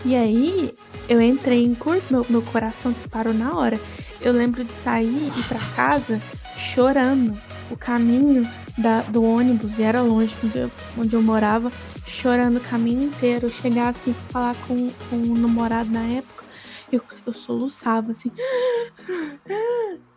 [0.04, 0.74] E aí
[1.08, 3.80] eu entrei em curto, meu, meu coração disparou na hora.
[4.20, 5.06] Eu lembro de sair
[5.36, 6.20] e ir pra casa
[6.58, 7.38] chorando.
[7.70, 11.72] O caminho da- do ônibus, e era longe onde eu, onde eu morava,
[12.10, 13.48] chorando o caminho inteiro.
[13.48, 16.44] Eu chegava assim falar com, com o namorado na época,
[16.92, 18.32] eu, eu soluçava assim.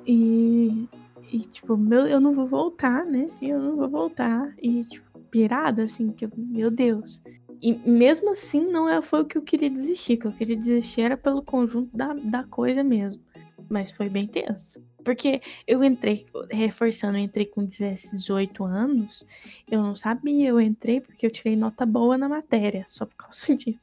[0.05, 0.89] E,
[1.31, 3.29] e tipo, meu, eu não vou voltar, né?
[3.41, 4.53] Eu não vou voltar.
[4.61, 7.23] E, tipo, pirada, assim, que eu, meu Deus.
[7.61, 10.15] E mesmo assim, não é, foi o que eu queria desistir.
[10.15, 13.23] O que eu queria desistir era pelo conjunto da, da coisa mesmo.
[13.71, 14.83] Mas foi bem tenso.
[15.05, 19.25] Porque eu entrei, reforçando, eu entrei com 17, 18 anos.
[19.71, 23.55] Eu não sabia, eu entrei porque eu tirei nota boa na matéria, só por causa
[23.57, 23.81] disso.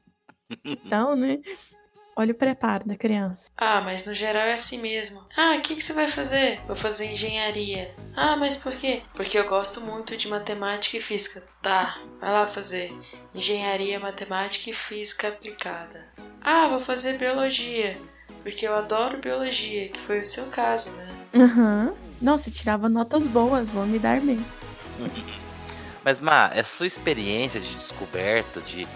[0.63, 1.39] Então, né?
[2.15, 3.49] Olha o preparo da criança.
[3.55, 5.25] Ah, mas no geral é assim mesmo.
[5.37, 6.59] Ah, o que, que você vai fazer?
[6.67, 7.95] Vou fazer engenharia.
[8.13, 9.03] Ah, mas por quê?
[9.13, 11.41] Porque eu gosto muito de matemática e física.
[11.61, 12.93] Tá, vai lá fazer
[13.33, 16.09] engenharia, matemática e física aplicada.
[16.41, 17.97] Ah, vou fazer biologia.
[18.43, 21.15] Porque eu adoro biologia, que foi o seu caso, né?
[21.35, 21.93] Aham.
[22.21, 24.43] Nossa, tirava notas boas, vou me dar bem.
[26.03, 28.87] Mas, Má, essa sua experiência de descoberta, de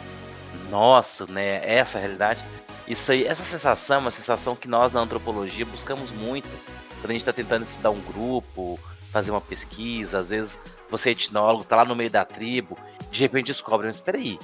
[0.69, 2.43] nossa, né, essa realidade,
[2.87, 6.49] isso aí, essa sensação é uma sensação que nós na antropologia buscamos muito.
[6.99, 8.79] Quando a gente está tentando estudar um grupo,
[9.09, 12.77] fazer uma pesquisa, às vezes você é etnólogo, tá lá no meio da tribo,
[13.11, 14.39] de repente descobre, mas espera aí,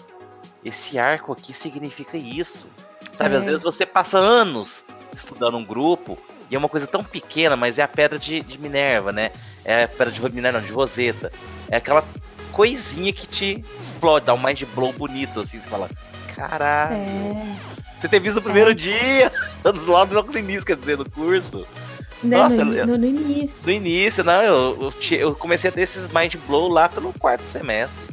[0.63, 2.67] esse arco aqui significa isso.
[3.13, 3.51] Sabe, às É.
[3.51, 4.85] vezes você passa anos
[5.15, 6.17] estudando um grupo
[6.49, 9.31] e é uma coisa tão pequena, mas é a pedra de, de Minerva, né?
[9.65, 11.31] É a pedra de Minerva, não, de Roseta.
[11.69, 12.03] É aquela
[12.51, 15.89] coisinha que te explode, dá um mind blow bonito, assim, você fala,
[16.35, 16.95] caralho.
[16.95, 17.55] É.
[17.97, 19.31] Você ter visto no primeiro dia,
[19.87, 21.67] lá no início, quer dizer, no curso.
[22.23, 23.61] Né, Nossa, no, eu- no, no início.
[23.65, 24.77] No início, não, eu,
[25.11, 28.07] eu, eu comecei a ter esses mind blow lá pelo quarto semestre.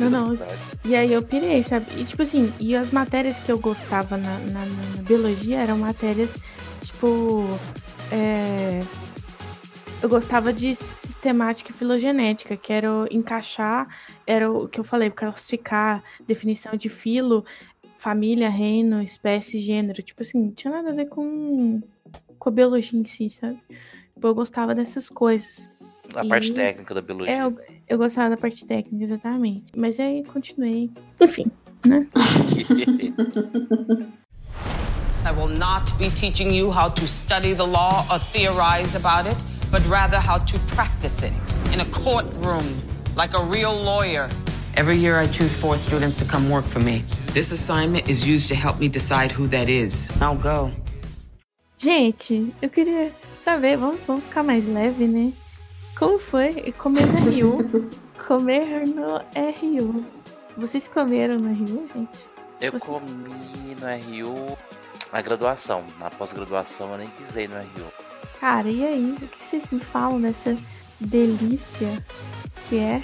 [0.00, 0.38] Não, não.
[0.84, 1.86] E aí eu pirei, sabe?
[1.96, 6.36] E tipo assim, e as matérias que eu gostava na, na, na- biologia eram matérias,
[6.82, 7.46] tipo.
[8.10, 8.82] é,
[10.02, 13.86] Eu gostava de sistemática e filogenética, que era encaixar,
[14.26, 17.44] era o que eu falei, classificar, definição de filo,
[17.96, 20.02] família, reino, espécie, gênero.
[20.02, 21.80] Tipo assim, não tinha nada a ver com,
[22.38, 23.58] com a biologia em si, sabe?
[24.14, 25.70] Tipo, eu gostava dessas coisas.
[26.14, 27.34] A parte E- técnica da biologia.
[27.34, 27.56] É, eu,
[27.92, 29.70] eu gostava da parte técnica, exatamente.
[29.76, 30.90] Mas aí continuei.
[31.20, 31.44] Enfim,
[31.86, 32.06] né?
[35.24, 39.36] I will not be teaching you how to study the law or theorize about it,
[39.70, 41.32] but rather how to practice it
[41.74, 42.64] in a courtroom
[43.14, 44.30] like a real lawyer.
[44.74, 47.04] Every year, I choose four students to come work for me.
[47.34, 50.10] This assignment is used to help me decide who that is.
[50.18, 50.72] Now go.
[51.76, 53.12] Gente, eu queria
[53.44, 55.34] saber, vamos, vamos ficar mais leve, né?
[55.98, 57.90] Como foi comer no Rio?
[58.26, 60.04] comer no RU.
[60.56, 62.10] Vocês comeram no RU, gente?
[62.60, 64.58] Eu Você- comi no RU
[65.12, 65.82] na graduação.
[65.98, 67.92] Na pós-graduação eu nem pisei no RU.
[68.40, 69.16] Cara, e aí?
[69.20, 70.56] O que vocês me falam dessa
[71.00, 72.02] delícia
[72.68, 73.02] que é?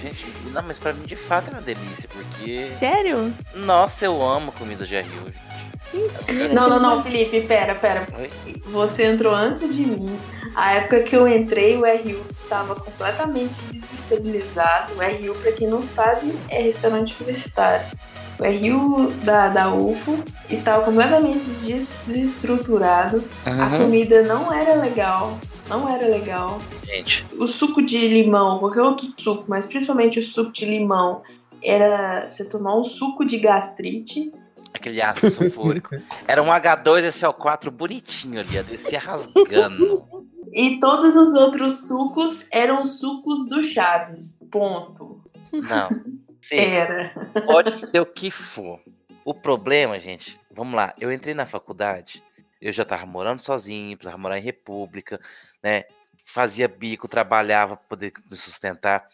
[0.00, 2.70] Gente, não, mas pra mim de fato é uma delícia, porque.
[2.78, 3.32] Sério?
[3.54, 5.58] Nossa, eu amo comida de RU, gente.
[5.94, 6.48] Mentira.
[6.52, 8.06] Não, não, não, Felipe, pera, pera.
[8.18, 8.30] Oi?
[8.66, 10.18] Você entrou antes de mim.
[10.58, 14.92] A época que eu entrei, o RU estava completamente desestabilizado.
[14.94, 17.86] O RU, pra quem não sabe, é restaurante universitário.
[18.40, 20.18] O RU da, da UFO
[20.50, 23.22] estava completamente desestruturado.
[23.46, 25.38] A comida não era legal.
[25.68, 26.60] Não era legal.
[26.82, 31.22] Gente, O suco de limão, qualquer outro suco, mas principalmente o suco de limão,
[31.62, 34.32] era você tomar um suco de gastrite.
[34.74, 35.94] aquele ácido sulfúrico.
[36.26, 40.02] Era um H2SO4 bonitinho ali, ia descer rasgando.
[40.52, 44.40] E todos os outros sucos eram sucos do Chaves.
[44.50, 45.22] Ponto.
[45.52, 45.88] Não.
[46.40, 47.12] Sim, Era.
[47.46, 48.80] pode ser o que for.
[49.24, 50.94] O problema, gente, vamos lá.
[50.98, 52.22] Eu entrei na faculdade,
[52.60, 55.20] eu já tava morando sozinho, precisava morar em república,
[55.62, 55.84] né?
[56.24, 59.06] Fazia bico, trabalhava pra poder me sustentar.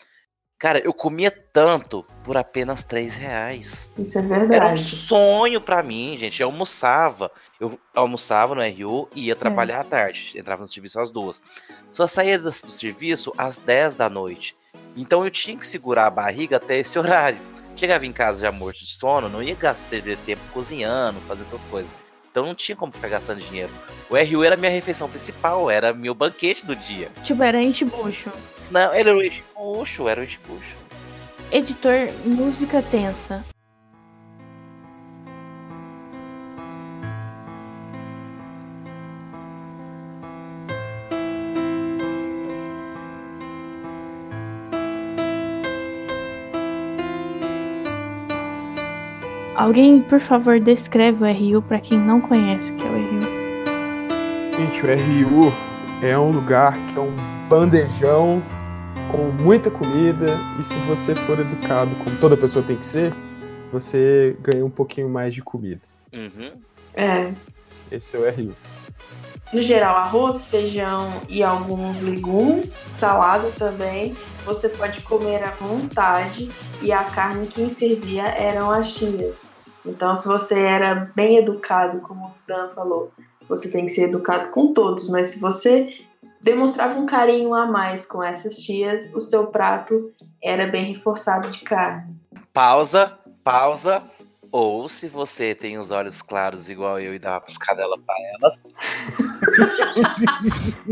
[0.64, 3.92] Cara, eu comia tanto por apenas 3 reais.
[3.98, 4.82] Isso é Era um verdade.
[4.82, 6.40] sonho pra mim, gente.
[6.40, 7.30] Eu almoçava.
[7.60, 10.32] Eu almoçava no RU e ia trabalhar à tarde.
[10.34, 11.42] Entrava no serviço às duas.
[11.92, 14.56] Só saía do, serviço às 10 da noite.
[14.96, 17.38] Então eu tinha que segurar a barriga até esse horário.
[17.76, 21.64] Chegava em casa já morto de sono, não ia gastar perder tempo cozinhando, fazendo essas
[21.64, 21.92] coisas.
[22.30, 23.70] Então não tinha como ficar gastando dinheiro.
[24.08, 27.10] O RU era a minha refeição principal, era meu banquete do dia.
[27.22, 28.30] Tipo, era enche-bucho.
[28.70, 30.76] Não, ele era o enche-bucho, era o enche-bucho.
[31.52, 33.44] Editor, música tensa.
[49.54, 53.44] Alguém, por favor, descreve o RU pra quem não conhece o que é o RU.
[54.58, 55.52] Gente, o RU
[56.02, 57.14] é um lugar que é um
[57.48, 58.42] bandejão
[59.11, 63.14] com muita comida e se você for educado, como toda pessoa tem que ser,
[63.70, 65.80] você ganha um pouquinho mais de comida.
[66.12, 66.52] Uhum.
[66.94, 67.32] É.
[67.90, 68.52] Esse é o RU.
[69.52, 74.16] No geral, arroz, feijão e alguns legumes, salada também.
[74.44, 76.50] Você pode comer à vontade
[76.82, 79.50] e a carne quem servia eram as tias.
[79.86, 83.12] Então, se você era bem educado, como o Dan falou,
[83.48, 85.92] você tem que ser educado com todos, mas se você
[86.45, 91.61] demonstrava um carinho a mais com essas tias, o seu prato era bem reforçado de
[91.61, 92.14] carne.
[92.53, 94.03] Pausa, pausa.
[94.53, 98.62] Ou se você tem os olhos claros igual eu e dá uma piscadela pra elas.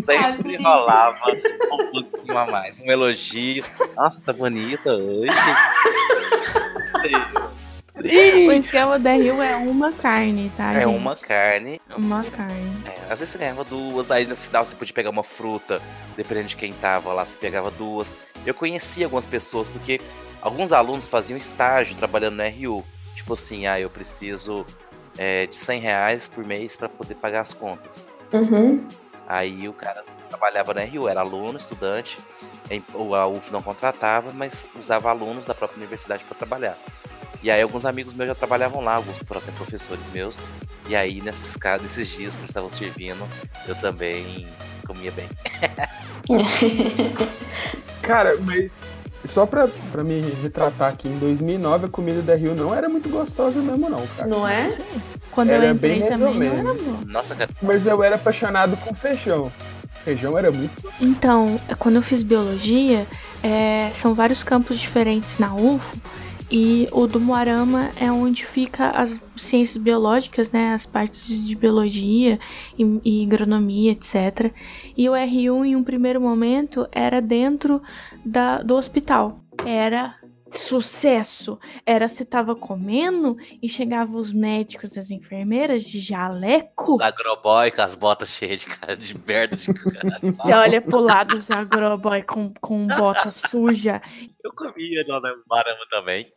[0.05, 1.30] sempre rolava
[1.72, 2.80] um pouquinho a mais.
[2.80, 3.64] Um elogio.
[3.94, 5.30] Nossa, tá bonita hoje.
[8.48, 10.72] O esquema da RU é uma carne, tá?
[10.72, 10.86] É gente?
[10.86, 11.80] uma carne.
[11.96, 12.72] Uma carne.
[12.86, 15.80] É, às vezes você ganhava duas, aí no final você podia pegar uma fruta,
[16.16, 18.14] dependendo de quem tava lá, você pegava duas.
[18.44, 20.00] Eu conhecia algumas pessoas, porque
[20.40, 22.84] alguns alunos faziam estágio trabalhando no RU.
[23.14, 24.66] Tipo assim, ah, eu preciso
[25.16, 28.05] é, de 100 reais por mês para poder pagar as contas.
[28.32, 28.86] Uhum.
[29.28, 32.18] Aí o cara trabalhava na RU, era aluno, estudante,
[33.14, 36.76] a UF não contratava, mas usava alunos da própria universidade para trabalhar.
[37.43, 40.38] E aí alguns amigos meus já trabalhavam lá, alguns foram até professores meus.
[40.88, 43.26] E aí nesses, nesses dias que eles estavam servindo,
[43.66, 44.47] eu também
[44.86, 45.28] comia bem.
[48.03, 48.72] Cara, mas
[49.24, 53.09] só pra, pra me retratar aqui, em 2009 a comida da Rio não era muito
[53.09, 54.28] gostosa mesmo não, cara.
[54.28, 54.76] Não é?
[55.30, 56.74] Quando Era eu entrei bem também não era.
[57.07, 59.51] Nossa, cara, Mas eu era apaixonado com feijão.
[60.05, 63.07] Feijão era muito Então, quando eu fiz biologia,
[63.43, 65.97] é, são vários campos diferentes na UFO.
[66.55, 70.74] E o do Moarama é onde fica as ciências biológicas, né?
[70.74, 72.38] As partes de biologia
[72.78, 74.53] e, e agronomia, etc.
[74.94, 77.80] E o R1, em um primeiro momento, era dentro
[78.22, 79.40] da, do hospital.
[79.64, 80.14] Era
[80.59, 86.96] sucesso era você tava comendo e chegavam os médicos, as enfermeiras de jaleco.
[86.96, 90.20] Os agroboy com as botas cheias de, cara, de merda de cara.
[90.22, 94.00] Você olha pro lado dos agroboy com, com bota suja.
[94.44, 96.30] Eu comia no Barama também.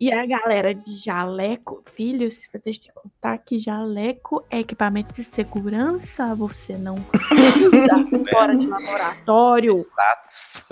[0.00, 5.24] E a galera de jaleco, filho, se você te contar que jaleco é equipamento de
[5.24, 6.94] segurança, você não
[8.14, 9.80] usa fora de laboratório.
[9.80, 10.64] Status.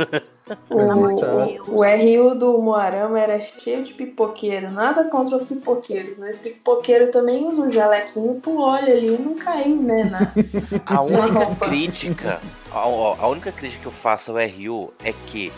[0.71, 4.71] O, o RU do Moarama era cheio de pipoqueiro.
[4.71, 9.35] Nada contra os pipoqueiros, mas pipoqueiro também usa um jalequinho pro olho ali e não
[9.35, 10.05] cair, né?
[10.05, 10.33] Na,
[10.87, 12.41] A única crítica,
[12.71, 15.53] a, a única crítica que eu faço ao RU é que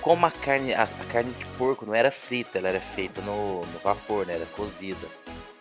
[0.00, 3.60] como a carne, a, a carne de porco não era frita, ela era feita no,
[3.60, 4.36] no vapor, né?
[4.36, 5.06] Era cozida.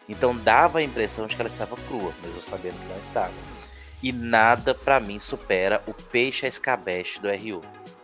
[0.07, 3.33] Então dava a impressão de que ela estava crua, mesmo sabendo que não estava.
[4.01, 7.61] E nada pra mim supera o peixe a escabeche do RU.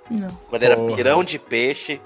[0.10, 0.28] Não.
[0.50, 0.96] Quando era Porra.
[0.96, 2.00] pirão de peixe,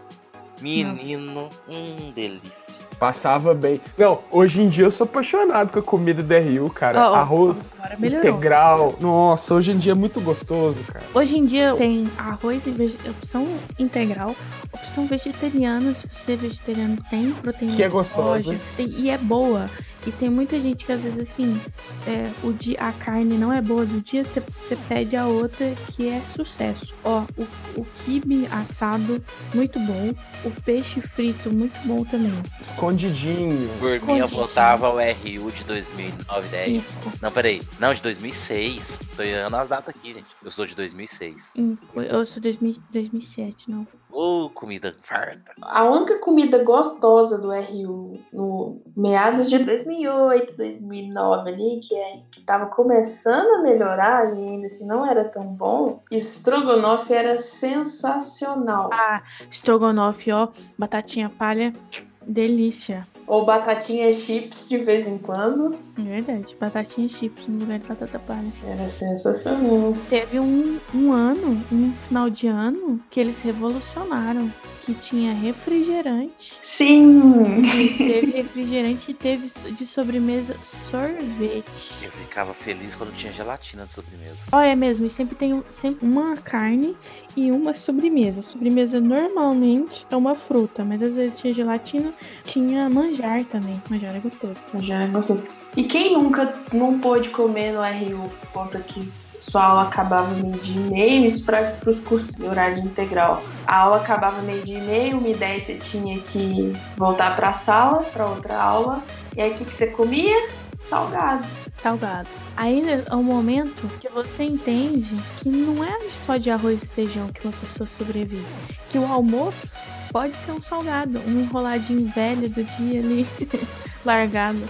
[0.61, 2.87] menino, hum, delícia.
[2.99, 3.79] Passava bem.
[3.97, 7.11] Não, hoje em dia eu sou apaixonado com a comida da RU, cara.
[7.11, 8.95] Ó, Arroz integral.
[8.99, 11.05] Nossa, hoje em dia é muito gostoso, cara.
[11.13, 12.97] Hoje em dia tem arroz e vege...
[13.09, 13.47] opção
[13.77, 14.35] integral,
[14.73, 18.43] opção vegetariana, se você é vegetariano tem proteína Que é gostosa.
[18.43, 19.69] soja, e é boa.
[20.07, 21.59] E tem muita gente que às vezes assim,
[22.07, 24.41] é, o dia, a carne não é boa do dia, você
[24.87, 26.93] pede a outra que é sucesso.
[27.03, 27.47] Ó, o,
[27.81, 29.23] o quibe assado,
[29.53, 30.13] muito bom.
[30.45, 32.31] O peixe frito, muito bom também.
[32.61, 33.69] Escondidinho.
[33.79, 34.27] Por mim, eu Escondidinho.
[34.29, 36.83] voltava ao RU de 2009, 10.
[37.21, 37.61] Não, peraí.
[37.79, 39.01] Não, de 2006.
[39.15, 40.25] Tô errando as datas aqui, gente.
[40.43, 41.51] Eu sou de 2006.
[41.57, 43.85] Hum, Eu sou 2000, 2007, não.
[44.11, 45.53] Ô, comida farta.
[45.61, 52.41] A única comida gostosa do RU no meados de 2008, 2009 ali, que, é, que
[52.41, 58.89] tava começando a melhorar e ainda assim não era tão bom, estrogonofe era sensacional.
[58.91, 60.47] Ah, estrogonofe, ó,
[60.77, 61.73] batatinha palha,
[62.21, 63.07] delícia.
[63.29, 68.17] Ou batatinha chips de vez em quando, É verdade, batatinha chips no lugar de batata
[68.17, 68.51] palha.
[68.65, 69.93] era sensacional.
[70.09, 74.51] Teve um, um ano, um final de ano, que eles revolucionaram.
[74.89, 76.53] Que tinha refrigerante.
[76.63, 77.61] Sim!
[77.95, 81.93] Teve refrigerante e teve de sobremesa sorvete.
[82.01, 84.37] Eu ficava feliz quando tinha gelatina de sobremesa.
[84.51, 86.97] Ó, é mesmo, e sempre tem sempre uma carne
[87.37, 88.41] e uma sobremesa.
[88.41, 92.11] Sobremesa normalmente é uma fruta, mas às vezes tinha gelatina,
[92.43, 93.79] tinha manjar também.
[93.91, 94.57] Manjar é gostoso.
[94.79, 95.45] Já é gostoso.
[95.77, 98.99] E quem nunca não pôde comer no RU por conta que
[99.39, 103.41] sua aula acabava meio-dia e meio, isso para os cursos de horário integral.
[103.65, 108.03] A aula acabava meio-dia e meio, uma ideia você tinha que voltar para a sala,
[108.03, 109.03] para outra aula.
[109.35, 110.49] E aí o que, que você comia?
[110.89, 111.45] Salgado.
[111.75, 112.27] salgado.
[112.57, 117.27] Aí é o momento que você entende que não é só de arroz e feijão
[117.27, 118.45] que uma pessoa sobrevive.
[118.89, 119.75] Que o almoço
[120.11, 123.27] pode ser um salgado, um enroladinho velho do dia ali,
[124.03, 124.61] largado.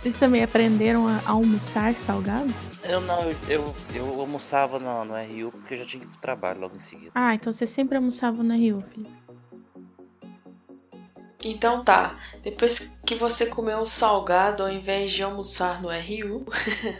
[0.00, 2.52] Vocês também aprenderam a almoçar salgado?
[2.86, 6.10] Eu não, eu, eu, eu almoçava no, no RU porque eu já tinha que ir
[6.10, 7.12] pro trabalho logo em seguida.
[7.14, 9.08] Ah, então você sempre almoçava na Rio, filho.
[11.46, 16.46] Então tá, depois que você comeu um salgado ao invés de almoçar no RU,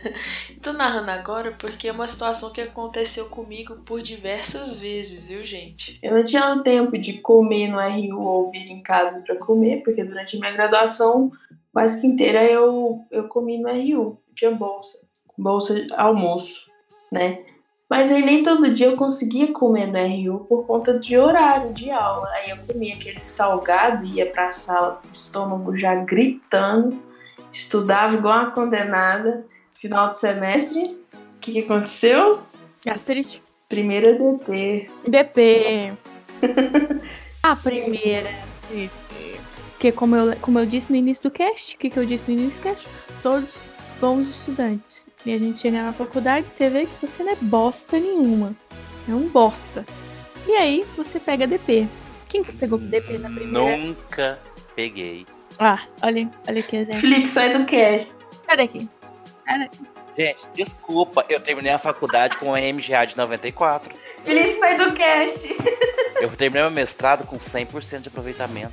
[0.63, 5.99] tô narrando agora porque é uma situação que aconteceu comigo por diversas vezes, viu gente?
[6.03, 10.05] Eu não tinha tempo de comer no RU ou vir em casa para comer, porque
[10.05, 11.33] durante minha graduação
[11.73, 14.19] quase que inteira eu, eu comi no RU.
[14.35, 15.04] Tinha bolsa.
[15.37, 16.71] Bolsa de almoço,
[17.11, 17.45] né?
[17.89, 21.91] Mas aí nem todo dia eu conseguia comer no RU por conta de horário de
[21.91, 22.29] aula.
[22.31, 26.99] Aí eu comia aquele salgado, ia pra sala com o estômago já gritando,
[27.53, 29.47] estudava igual uma condenada.
[29.75, 32.41] Final de semestre, o que, que aconteceu?
[32.85, 33.43] Gastrite.
[33.69, 34.91] Primeira DP.
[35.07, 35.93] DP.
[37.43, 38.31] A primeira
[38.71, 39.39] DP.
[39.73, 42.25] Porque como eu, como eu disse no início do cast, o que, que eu disse
[42.27, 42.89] no início do cast?
[43.23, 43.67] Todos
[44.01, 45.07] bons estudantes.
[45.25, 48.55] E a gente chega na faculdade, você vê que você não é bosta nenhuma.
[49.09, 49.85] É um bosta.
[50.47, 51.89] E aí, você pega DP.
[52.29, 53.77] Quem que pegou DP na primeira?
[53.77, 54.39] Nunca
[54.77, 55.27] peguei.
[55.59, 57.01] Ah, olha, olha que exemplo.
[57.01, 58.13] Felipe, sai do cast.
[58.47, 58.89] Sai daqui.
[60.17, 63.95] Gente, desculpa, eu terminei a faculdade com a MGA de 94.
[64.25, 65.41] Felipe, sai do cast.
[66.21, 68.73] Eu terminei meu mestrado com 100% de aproveitamento.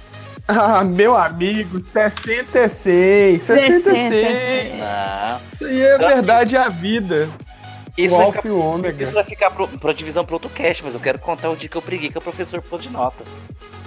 [0.53, 4.75] Ah, meu amigo, 66, 66.
[4.75, 5.39] Não.
[5.53, 7.29] Isso aí é verdade é a vida.
[7.97, 9.01] Isso vai, e Ômega.
[9.03, 11.69] isso vai ficar pro, pra divisão pro outro cast, mas eu quero contar o dia
[11.69, 13.23] que eu briguei com o professor pôs de nota.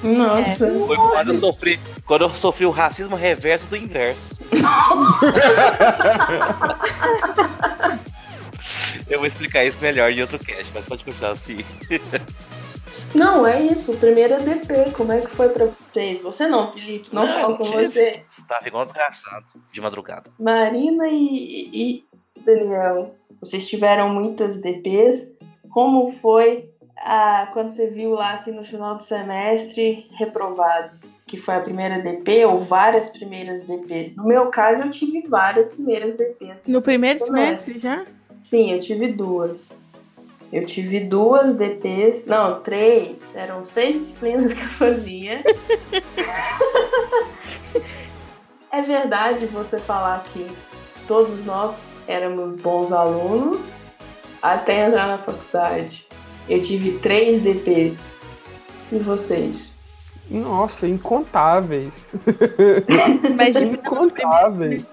[0.02, 0.66] Nossa.
[0.66, 4.38] Foi quando eu sofri, quando eu sofri o racismo reverso do inverso.
[9.08, 11.58] eu vou explicar isso melhor em outro cast, mas pode continuar assim.
[13.14, 13.92] Não, é isso.
[13.92, 14.90] O primeiro é DP.
[14.96, 16.20] Como é que foi pra vocês?
[16.22, 17.08] Você não, Felipe.
[17.12, 17.86] Não falo com tive.
[17.86, 18.24] você.
[18.28, 20.30] Isso tava igual desgraçado, de madrugada.
[20.38, 22.04] Marina e, e
[22.44, 25.32] Daniel, vocês tiveram muitas DPs.
[25.70, 30.98] Como foi a, quando você viu lá assim no final do semestre reprovado?
[31.26, 34.16] Que foi a primeira DP ou várias primeiras DPs?
[34.16, 36.58] No meu caso, eu tive várias primeiras DPs.
[36.66, 37.78] No primeiro Semestre.
[37.78, 38.06] semestre já?
[38.42, 39.74] Sim, eu tive duas.
[40.52, 43.34] Eu tive duas DPs, não, três.
[43.34, 45.42] Eram seis disciplinas que eu fazia.
[48.70, 50.46] é verdade você falar que
[51.08, 53.76] todos nós éramos bons alunos
[54.40, 56.06] até entrar na faculdade.
[56.48, 58.16] Eu tive três DPs.
[58.92, 59.78] E vocês?
[60.30, 62.14] Nossa, incontáveis.
[63.36, 64.84] Mas incontáveis.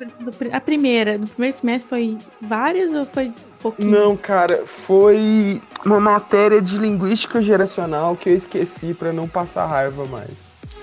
[0.52, 3.32] a primeira, do primeiro semestre foi várias ou foi
[3.62, 3.92] pouquinhas?
[3.92, 10.06] Não, cara, foi uma matéria de linguística geracional que eu esqueci pra não passar raiva
[10.06, 10.32] mais.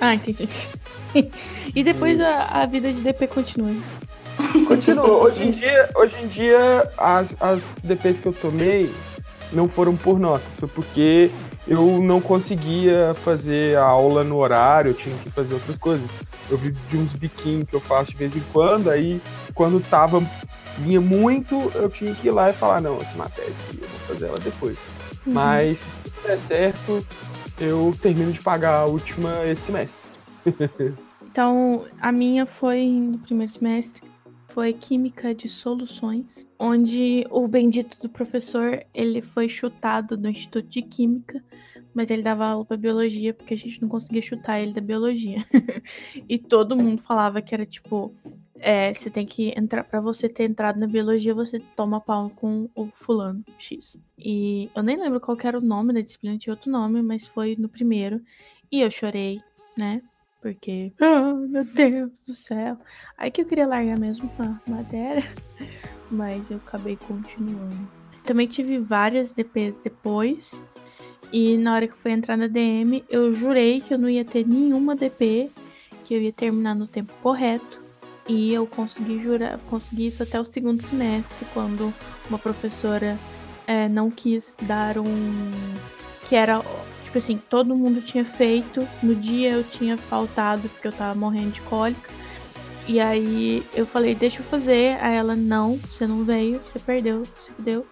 [0.00, 0.48] Ah, entendi.
[1.74, 3.74] e depois a, a vida de DP continua.
[4.66, 5.24] Continua.
[5.24, 8.90] Hoje em dia, hoje em dia as, as DPs que eu tomei
[9.52, 11.30] não foram por notas, foi porque
[11.66, 16.08] eu não conseguia fazer a aula no horário, eu tinha que fazer outras coisas.
[16.50, 19.20] Eu vivo de uns biquinhos que eu faço de vez em quando, aí
[19.54, 20.22] quando tava
[20.78, 23.98] vinha muito, eu tinha que ir lá e falar, não, essa matéria aqui, eu vou
[24.00, 24.78] fazer ela depois.
[25.26, 27.06] Mas se tudo der certo,
[27.60, 30.10] eu termino de pagar a última esse semestre.
[31.30, 34.02] Então, a minha foi no primeiro semestre,
[34.48, 40.82] foi Química de Soluções, onde o bendito do professor, ele foi chutado do Instituto de
[40.82, 41.40] Química,
[41.98, 45.44] mas ele dava aula para biologia, porque a gente não conseguia chutar ele da biologia.
[46.28, 48.14] e todo mundo falava que era tipo,
[48.60, 52.70] é, você tem que entrar, para você ter entrado na biologia, você toma pau com
[52.72, 54.00] o fulano X.
[54.16, 57.56] E eu nem lembro qual era o nome da disciplina, tinha outro nome, mas foi
[57.58, 58.22] no primeiro.
[58.70, 59.42] E eu chorei,
[59.76, 60.00] né?
[60.40, 62.78] Porque, ah, meu Deus do céu.
[63.16, 65.24] Aí que eu queria largar mesmo a matéria,
[66.08, 67.90] mas eu acabei continuando.
[68.24, 70.62] Também tive várias DPs depois,
[71.32, 74.24] e na hora que eu fui entrar na DM, eu jurei que eu não ia
[74.24, 75.50] ter nenhuma DP,
[76.04, 77.80] que eu ia terminar no tempo correto.
[78.28, 81.92] E eu consegui jurar, consegui isso até o segundo semestre, quando
[82.28, 83.18] uma professora
[83.66, 85.50] eh, não quis dar um.
[86.28, 86.62] que era
[87.08, 88.86] Tipo assim, todo mundo tinha feito.
[89.02, 92.10] No dia eu tinha faltado porque eu tava morrendo de cólica.
[92.86, 94.98] E aí eu falei, deixa eu fazer.
[95.00, 97.86] Aí ela, não, você não veio, você perdeu, você deu.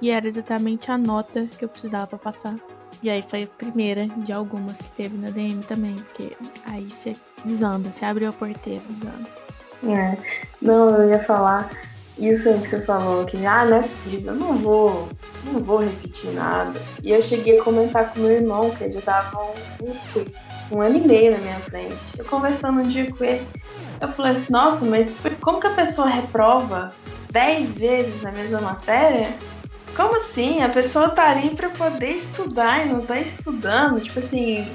[0.00, 2.56] E era exatamente a nota que eu precisava pra passar.
[3.02, 5.94] E aí foi a primeira de algumas que teve na DM também.
[5.94, 6.36] Porque
[6.66, 9.28] aí você desanda, você abriu a porteira, desanda.
[9.86, 10.16] É.
[10.60, 11.70] Não, eu ia falar
[12.18, 15.08] isso aí que você falou, que ah, não é possível, eu não vou,
[15.44, 16.80] não vou repetir nada.
[17.02, 20.80] E eu cheguei a comentar com meu irmão, que ele já tava um, um, um
[20.80, 21.96] ano e meio na minha frente.
[22.16, 23.46] Eu conversando um dia com ele,
[24.00, 26.92] eu falei assim, nossa, mas como que a pessoa reprova
[27.30, 29.34] 10 vezes na mesma matéria?
[29.94, 30.62] Como assim?
[30.62, 34.00] A pessoa tá ali pra poder estudar e não tá estudando.
[34.00, 34.66] Tipo assim,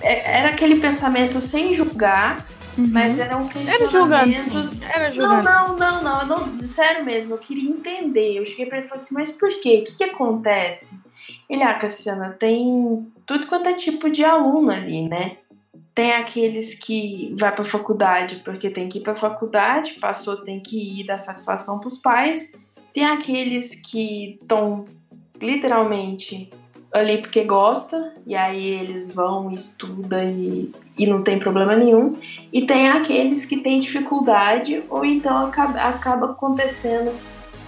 [0.00, 2.44] é- era aquele pensamento sem julgar,
[2.76, 4.80] mas eram Era julgando, questionamentos sim.
[4.92, 5.44] Era não, julgando.
[5.44, 8.38] não, não, não, eu não, sério mesmo, eu queria entender.
[8.38, 9.82] Eu cheguei pra ele e falei assim, mas por quê?
[9.82, 10.98] O que, que acontece?
[11.48, 15.36] Ele, ah, Cassiana, tem tudo quanto é tipo de aluno ali, né?
[15.94, 21.00] Tem aqueles que vai pra faculdade porque tem que ir pra faculdade, passou, tem que
[21.00, 22.52] ir dar satisfação pros pais.
[22.94, 24.84] Tem aqueles que estão
[25.42, 26.48] literalmente
[26.92, 32.16] ali porque gosta, e aí eles vão, estudam e, e não tem problema nenhum.
[32.52, 37.12] E tem aqueles que têm dificuldade, ou então acaba, acaba acontecendo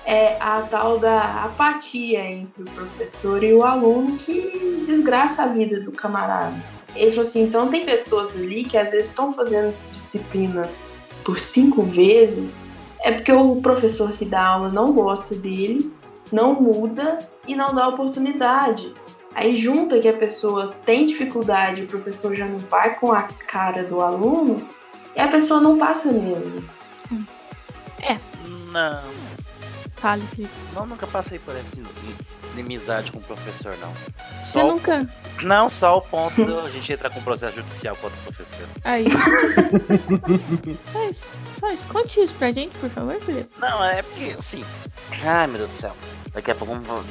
[0.04, 5.80] é, a tal da apatia entre o professor e o aluno que desgraça a vida
[5.80, 6.54] do camarada.
[6.94, 10.86] Ele falou assim: então tem pessoas ali que às vezes estão fazendo disciplinas
[11.24, 12.68] por cinco vezes,
[13.06, 15.92] é porque o professor que dá aula não gosta dele,
[16.32, 18.92] não muda e não dá oportunidade.
[19.32, 23.84] Aí junta que a pessoa tem dificuldade, o professor já não vai com a cara
[23.84, 24.66] do aluno,
[25.14, 26.64] e a pessoa não passa mesmo.
[28.72, 29.02] Não.
[29.94, 30.50] Fale, Felipe.
[30.74, 31.80] Não, nunca passei por essa
[32.58, 33.92] inimizade com o professor, não.
[34.44, 35.08] Você Só o- nunca.
[35.42, 38.66] Não, só o ponto de a gente entrar com processo judicial contra o professor.
[38.84, 39.04] Aí.
[41.60, 41.82] Só isso.
[41.88, 43.50] Conte isso pra gente, por favor, Felipe.
[43.58, 44.64] Não, é porque, assim.
[45.24, 45.96] Ai, meu Deus do céu.
[46.32, 47.04] Daqui a pouco eu vou.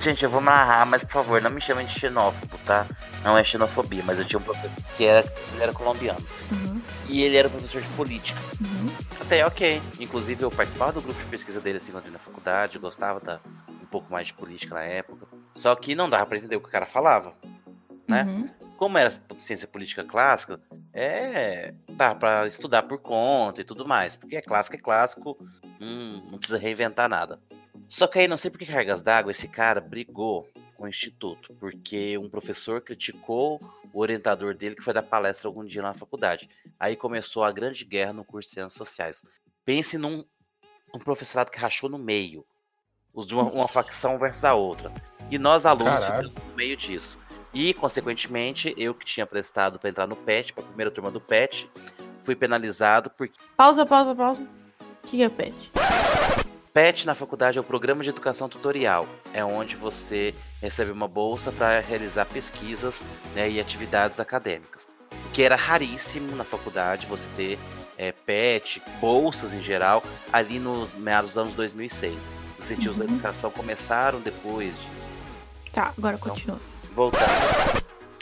[0.00, 2.86] Gente, eu vou narrar, mas por favor, não me chamem de xenófobo, tá?
[3.24, 6.20] Não é xenofobia, mas eu tinha um professor que era, ele era colombiano.
[6.52, 6.80] Uhum.
[7.08, 8.38] E ele era professor de política.
[8.60, 8.88] Uhum.
[9.20, 9.82] Até ok.
[9.98, 13.77] Inclusive, eu participava do grupo de pesquisa dele assim quando na faculdade, gostava da, um
[13.90, 15.26] pouco mais de política na época.
[15.54, 17.34] Só que não dava pra entender o que o cara falava.
[18.06, 18.22] Né?
[18.24, 18.48] Uhum.
[18.76, 20.60] Como era ciência política clássica,
[20.92, 21.74] é.
[21.90, 24.16] dá pra estudar por conta e tudo mais.
[24.16, 25.36] Porque é clássico, é clássico,
[25.80, 27.40] hum, não precisa reinventar nada.
[27.88, 31.54] Só que aí, não sei por que cargas d'água, esse cara brigou com o instituto,
[31.58, 33.60] porque um professor criticou
[33.92, 36.48] o orientador dele que foi dar palestra algum dia na faculdade.
[36.78, 39.22] Aí começou a grande guerra no curso de Ciências Sociais.
[39.64, 40.24] Pense num
[40.94, 42.46] um professorado que rachou no meio,
[43.18, 44.92] os de uma, uma facção versus a outra.
[45.28, 46.28] E nós, alunos, Caralho.
[46.28, 47.18] ficamos no meio disso.
[47.52, 51.20] E, consequentemente, eu que tinha prestado para entrar no PET, para a primeira turma do
[51.20, 51.68] PET,
[52.22, 54.42] fui penalizado porque Pausa, pausa, pausa.
[55.02, 55.72] O que que é pet?
[56.72, 59.04] PET na faculdade é o Programa de Educação Tutorial.
[59.34, 63.02] É onde você recebe uma bolsa para realizar pesquisas
[63.34, 64.86] né, e atividades acadêmicas.
[65.26, 67.58] O que era raríssimo na faculdade, você ter
[67.96, 72.28] é, PET, bolsas em geral, ali nos meados dos anos 2006.
[72.58, 73.12] Os incentivos da Uhum.
[73.12, 75.12] educação começaram depois disso.
[75.72, 76.30] Tá, agora Então.
[76.34, 76.58] continua.
[76.94, 77.24] Voltando.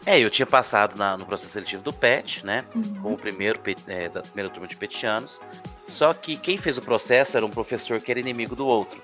[0.04, 2.64] É, eu tinha passado na- no processo seletivo do PET, né?
[2.74, 2.94] Uhum.
[3.02, 3.58] como primeiro
[3.88, 5.40] é, da primeira turma de petianos.
[5.88, 9.00] Só que quem fez o processo era um professor que era inimigo do outro.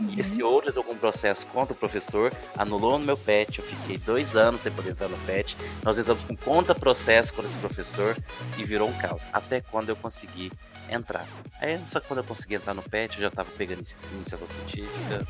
[0.00, 0.14] Uhum.
[0.16, 3.58] Esse outro entrou com um processo contra o professor, anulou no meu pet.
[3.58, 5.56] Eu fiquei dois anos sem poder entrar no pet.
[5.82, 8.16] Nós entramos com contra-processo contra esse professor
[8.56, 9.26] e virou um caos.
[9.32, 10.50] Até quando eu consegui
[10.88, 11.26] entrar.
[11.60, 14.46] Aí, só que quando eu consegui entrar no pet, eu já tava pegando inici- iniciação
[14.46, 15.26] científica.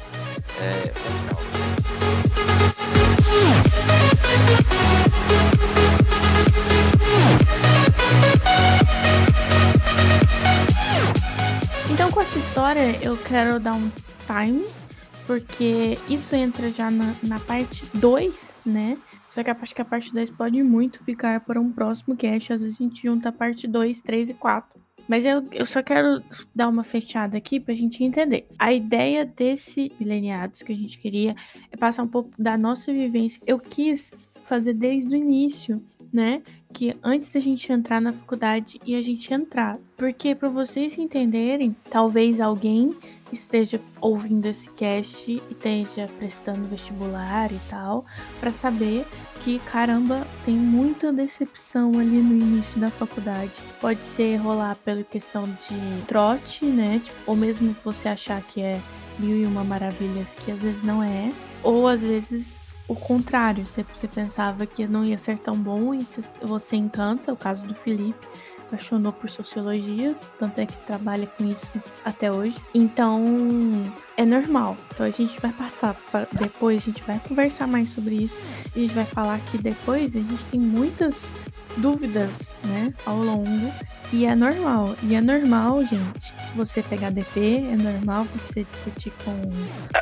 [0.60, 2.60] É, foi um caos.
[11.90, 13.90] Então, com essa história, eu quero dar um
[14.30, 14.64] time,
[15.26, 18.96] porque isso entra já na, na parte 2, né?
[19.28, 22.52] Só que acho que a parte 2 pode muito ficar para um próximo cast.
[22.52, 24.80] Às vezes a gente junta a parte 2, 3 e 4.
[25.08, 26.22] Mas eu, eu só quero
[26.54, 28.46] dar uma fechada aqui pra gente entender.
[28.58, 31.34] A ideia desse Mileniados que a gente queria
[31.70, 33.40] é passar um pouco da nossa vivência.
[33.46, 34.12] Eu quis
[34.44, 36.42] fazer desde o início, né?
[36.72, 39.78] que antes da gente entrar na faculdade e a gente entrar.
[39.96, 42.96] Porque para vocês entenderem, talvez alguém
[43.34, 48.04] esteja ouvindo esse cast e esteja prestando vestibular e tal,
[48.40, 49.06] para saber
[49.42, 53.52] que caramba, tem muita decepção ali no início da faculdade.
[53.80, 57.00] Pode ser rolar pela questão de trote, né?
[57.02, 58.80] Tipo, ou mesmo você achar que é
[59.18, 63.84] mil e uma maravilhas, que às vezes não é, ou às vezes o contrário, você,
[63.84, 67.72] você pensava que não ia ser tão bom e você, você encanta, o caso do
[67.72, 68.26] Felipe,
[68.70, 72.54] apaixonou por sociologia, tanto é que trabalha com isso até hoje.
[72.72, 73.20] Então,
[74.16, 74.76] é normal.
[74.92, 78.38] Então a gente vai passar pra, depois, a gente vai conversar mais sobre isso.
[78.74, 81.32] A gente vai falar que depois a gente tem muitas
[81.76, 83.72] dúvidas, né, ao longo,
[84.12, 84.94] e é normal.
[85.02, 89.40] E é normal, gente, você pegar DP, é normal você discutir com,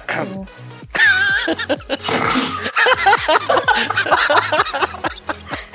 [0.07, 0.47] com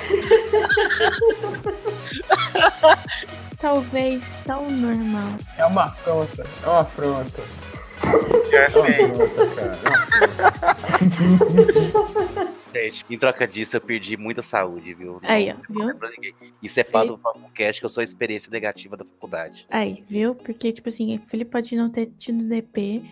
[3.58, 5.30] Talvez tão normal.
[5.56, 6.44] É uma afronta.
[6.62, 7.42] É uma afronta.
[8.52, 9.78] É uma afronta, cara.
[12.74, 12.74] É.
[12.74, 15.20] Gente, em troca disso, eu perdi muita saúde, viu?
[15.22, 15.88] Não- Aí, ó, viu?
[16.62, 19.64] Isso é para do próximo cast, que eu sou a experiência negativa da faculdade.
[19.70, 20.34] Aí, viu?
[20.34, 23.04] Porque, tipo assim, o Felipe pode não ter tido DP,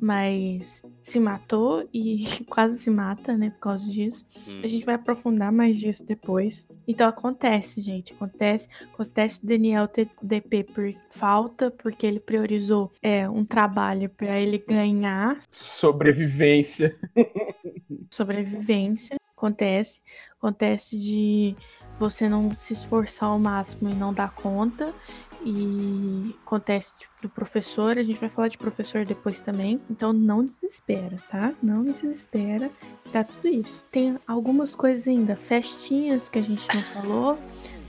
[0.00, 4.26] mas se matou e quase se mata, né, por causa disso.
[4.48, 4.60] Hum.
[4.64, 6.66] A gente vai aprofundar mais disso depois.
[6.88, 8.68] Então acontece, gente, acontece.
[8.92, 14.58] Acontece o Daniel ter DP por falta, porque ele priorizou é, um trabalho para ele
[14.58, 16.98] ganhar Sobrevivência.
[18.10, 19.16] sobrevivência.
[19.36, 20.00] Acontece.
[20.36, 21.56] Acontece de
[21.98, 24.92] você não se esforçar ao máximo e não dar conta.
[25.42, 29.80] E acontece tipo, do professor, a gente vai falar de professor depois também.
[29.90, 31.52] Então não desespera, tá?
[31.62, 32.70] Não desespera.
[33.12, 33.84] Tá tudo isso.
[33.90, 37.38] Tem algumas coisas ainda, festinhas que a gente não falou.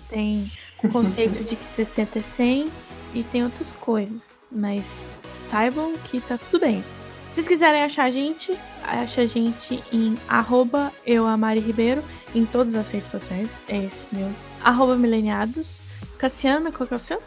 [0.09, 0.51] Tem
[0.83, 2.71] o conceito de que 60 é 100
[3.13, 4.41] e tem outras coisas.
[4.51, 5.09] Mas
[5.49, 6.83] saibam que tá tudo bem.
[7.29, 12.03] Se vocês quiserem achar a gente, acha a gente em arroba euamari Ribeiro
[12.35, 13.61] em todas as redes sociais.
[13.69, 14.29] É esse meu.
[14.63, 15.81] Arroba mileniados.
[16.17, 17.21] Cassiana, qual que é o seu?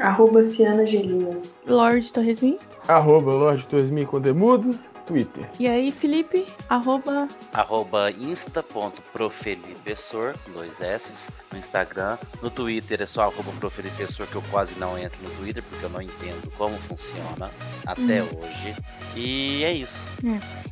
[0.00, 1.36] Arroba Ciana Gelina.
[1.66, 2.58] Lorde Torresmin.
[2.88, 4.78] Arroba Lorde2000 com demudo.
[5.06, 5.44] Twitter.
[5.60, 6.46] E aí, Felipe?
[6.66, 7.28] Arroba.
[7.52, 12.16] Arroba insta.profelipessor, dois S, no Instagram.
[12.42, 15.90] No Twitter é só arroba profelipessor, que eu quase não entro no Twitter, porque eu
[15.90, 17.50] não entendo como funciona
[17.86, 18.28] até Hum.
[18.40, 18.74] hoje.
[19.14, 20.08] E é isso.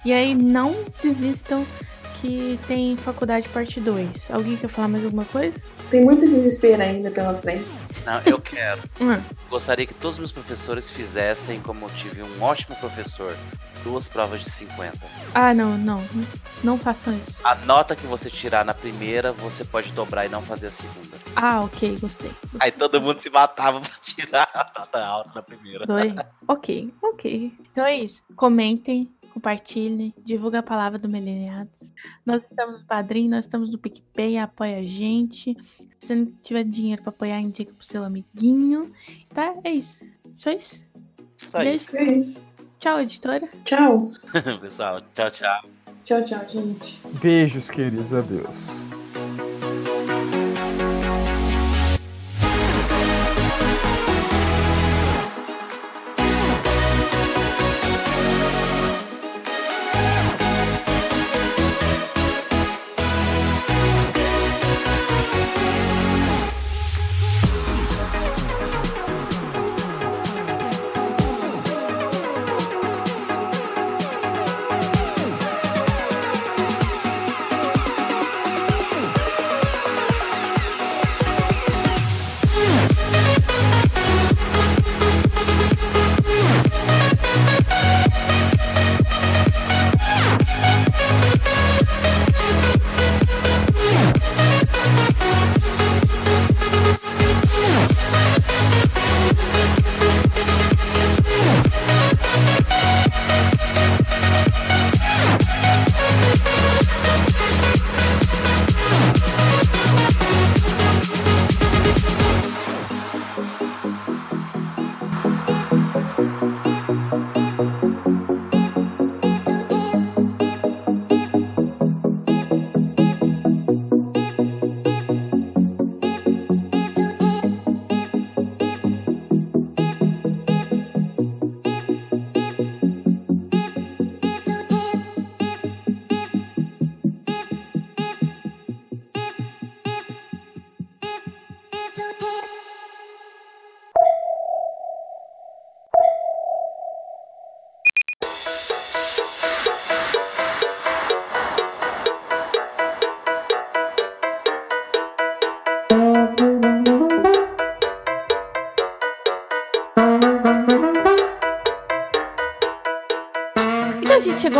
[0.03, 1.67] E aí, não desistam
[2.23, 4.31] que tem faculdade parte 2.
[4.31, 5.61] Alguém quer falar mais alguma coisa?
[5.91, 7.67] Tem muito desespero ainda pela frente.
[8.07, 8.81] Não, eu quero.
[9.03, 9.21] Hum.
[9.51, 13.37] Gostaria que todos os meus professores fizessem como eu tive um ótimo professor.
[13.83, 14.97] Duas provas de 50.
[15.35, 16.01] Ah, não, não.
[16.63, 17.37] Não façam isso.
[17.43, 21.17] A nota que você tirar na primeira, você pode dobrar e não fazer a segunda.
[21.35, 22.31] Ah, ok, gostei.
[22.61, 25.85] Aí todo mundo se matava pra tirar a nota alta na primeira.
[25.85, 26.15] Dois.
[26.47, 27.53] ok, ok.
[27.73, 28.23] Então é isso.
[28.37, 31.93] Comentem, compartilhem, divulguem a palavra do Mileniados.
[32.25, 35.57] Nós estamos no Padrim, nós estamos no PicPay, apoia a gente.
[35.99, 38.93] Se você não tiver dinheiro pra apoiar, indica pro seu amiguinho.
[39.33, 39.55] Tá?
[39.65, 40.05] É isso.
[40.35, 40.85] Só isso.
[41.37, 41.97] Só isso.
[41.97, 42.49] É isso.
[42.79, 43.49] Tchau, editora.
[43.65, 44.09] Tchau.
[44.61, 45.63] Pessoal, tchau, tchau.
[46.05, 47.01] Tchau, tchau, gente.
[47.21, 48.13] Beijos, queridos.
[48.13, 48.89] Adeus.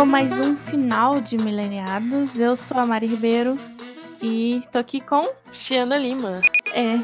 [0.03, 2.37] A mais um final de Mileniados.
[2.37, 3.57] Eu sou a Mari Ribeiro
[4.21, 5.31] e tô aqui com.
[5.49, 6.41] Ciana Lima.
[6.73, 6.95] É,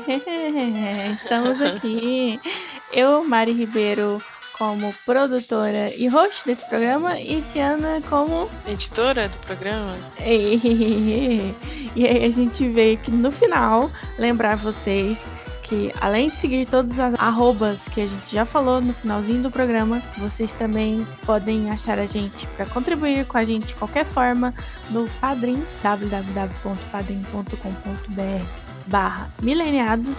[1.14, 2.38] estamos aqui.
[2.92, 4.22] Eu, Mari Ribeiro,
[4.58, 8.50] como produtora e host desse programa, e Ciana como.
[8.68, 9.96] Editora do programa.
[11.96, 15.26] E aí a gente veio aqui no final lembrar vocês
[15.70, 19.52] que além de seguir todas as arrobas que a gente já falou no finalzinho do
[19.52, 24.52] programa, vocês também podem achar a gente para contribuir com a gente de qualquer forma
[24.90, 28.46] no Padrim, www.padrim.com.br
[28.88, 30.18] barra mileniados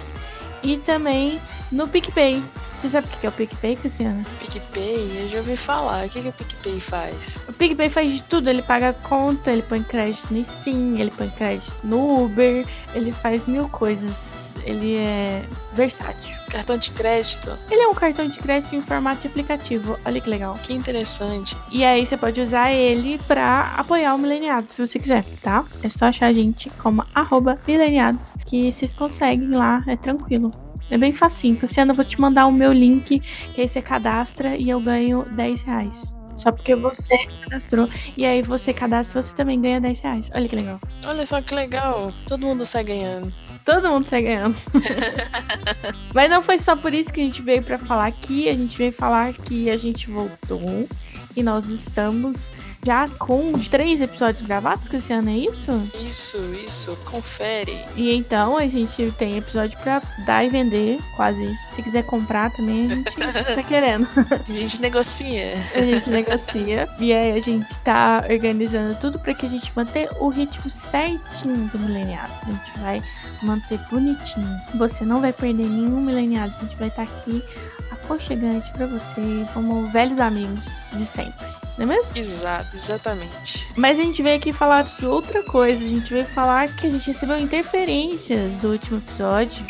[0.63, 1.41] e também
[1.73, 2.41] no PicPay.
[2.81, 4.23] Você sabe o que é o PicPay, Cristiana?
[4.39, 6.07] PicPay, eu já ouvi falar.
[6.07, 7.39] O que, que o PicPay faz?
[7.47, 11.29] O PicPay faz de tudo, ele paga conta, ele põe crédito no Steam, ele põe
[11.29, 14.55] crédito no Uber, ele faz mil coisas.
[14.65, 15.43] Ele é
[15.75, 16.35] versátil.
[16.49, 17.51] Cartão de crédito.
[17.71, 19.99] Ele é um cartão de crédito em formato de aplicativo.
[20.05, 20.55] Olha que legal.
[20.63, 21.57] Que interessante.
[21.71, 25.65] E aí você pode usar ele pra apoiar o Mileniados, se você quiser, tá?
[25.83, 30.70] É só achar a gente como arroba mileniados, que vocês conseguem lá, é tranquilo.
[30.91, 31.59] É bem facinho.
[31.61, 33.21] Luciana, eu vou te mandar o meu link,
[33.55, 36.17] que aí você cadastra e eu ganho 10 reais.
[36.37, 37.89] Só porque você cadastrou.
[38.17, 40.31] E aí você cadastra, você também ganha 10 reais.
[40.35, 40.81] Olha que legal.
[41.07, 42.13] Olha só que legal.
[42.27, 43.33] Todo mundo sai ganhando.
[43.65, 44.57] Todo mundo sai ganhando.
[46.15, 48.49] Mas não foi só por isso que a gente veio pra falar aqui.
[48.49, 50.89] A gente veio falar que a gente voltou
[51.37, 52.49] e nós estamos
[52.85, 55.71] já com três episódios gravados, Cristiano, é isso?
[56.03, 57.79] Isso, isso, confere.
[57.95, 61.55] E então a gente tem episódio pra dar e vender, quase.
[61.75, 63.13] Se quiser comprar também, a gente
[63.55, 64.09] tá querendo.
[64.49, 65.55] A gente negocia.
[65.75, 66.89] A gente negocia.
[66.99, 71.69] E aí a gente tá organizando tudo pra que a gente manter o ritmo certinho
[71.69, 72.35] do Mileniados.
[72.43, 73.03] A gente vai
[73.43, 74.61] manter bonitinho.
[74.77, 76.57] Você não vai perder nenhum Mileniados.
[76.57, 77.45] A gente vai estar tá aqui
[77.91, 81.60] aconchegante pra vocês, como velhos amigos de sempre.
[81.81, 82.13] Não é mesmo?
[82.15, 83.67] Exato, exatamente.
[83.75, 85.83] Mas a gente veio aqui falar de outra coisa.
[85.83, 89.65] A gente veio falar que a gente recebeu interferências do último episódio.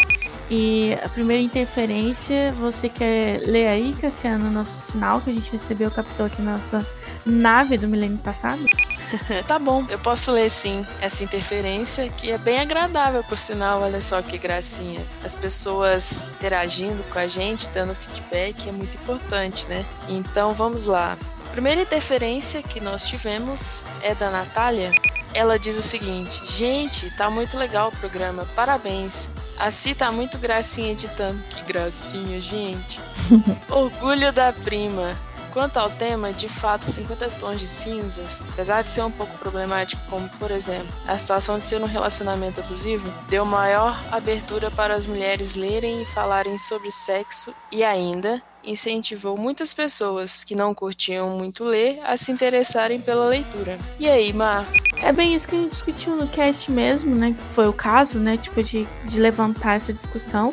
[0.50, 5.88] E a primeira interferência, você quer ler aí, Cassiano, nosso sinal que a gente recebeu,
[5.88, 6.84] captou aqui nossa
[7.24, 8.60] nave do milênio passado?
[9.46, 14.00] tá bom, eu posso ler sim essa interferência, que é bem agradável, por sinal, olha
[14.00, 15.00] só que gracinha.
[15.24, 19.86] As pessoas interagindo com a gente, dando feedback, é muito importante, né?
[20.08, 21.16] Então vamos lá.
[21.52, 24.92] Primeira interferência que nós tivemos é da Natália.
[25.34, 29.28] Ela diz o seguinte: Gente, tá muito legal o programa, parabéns.
[29.58, 31.42] A Si tá muito gracinha editando.
[31.50, 33.00] Que gracinha, gente.
[33.68, 35.16] Orgulho da prima.
[35.52, 40.00] Quanto ao tema, de fato, 50 tons de cinzas, apesar de ser um pouco problemático,
[40.08, 45.06] como por exemplo, a situação de ser um relacionamento abusivo, deu maior abertura para as
[45.06, 51.64] mulheres lerem e falarem sobre sexo e ainda incentivou muitas pessoas que não curtiam muito
[51.64, 53.78] ler a se interessarem pela leitura.
[53.98, 54.66] E aí, Mar?
[55.02, 57.34] É bem isso que a gente discutiu no cast mesmo, né?
[57.54, 58.36] Foi o caso, né?
[58.36, 60.52] Tipo, de, de levantar essa discussão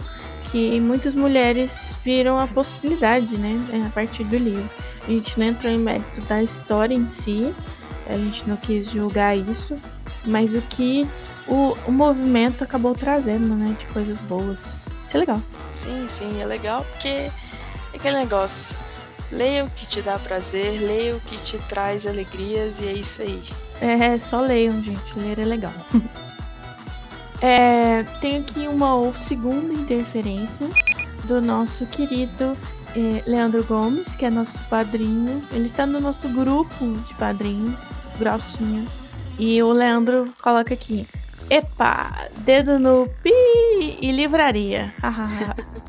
[0.51, 4.69] que muitas mulheres viram a possibilidade, né, a partir do livro.
[5.03, 7.53] A gente não entrou em mérito da história em si,
[8.07, 9.79] a gente não quis julgar isso,
[10.25, 11.07] mas o que
[11.47, 14.87] o, o movimento acabou trazendo, né, de coisas boas.
[15.05, 15.41] Isso é legal.
[15.73, 17.31] Sim, sim, é legal porque é
[17.97, 18.77] aquele negócio.
[19.31, 23.21] Leia o que te dá prazer, leia o que te traz alegrias e é isso
[23.21, 23.43] aí.
[23.81, 25.19] É, só leiam, gente.
[25.19, 25.73] Ler é legal.
[27.39, 30.67] É, tem aqui uma segunda interferência
[31.25, 32.57] do nosso querido
[32.95, 35.43] é, Leandro Gomes, que é nosso padrinho.
[35.51, 37.79] Ele está no nosso grupo de padrinhos,
[38.17, 38.87] grossinho.
[39.37, 41.05] E o Leandro coloca aqui:
[41.47, 43.29] Epa, dedo no pi
[44.01, 44.91] e livraria.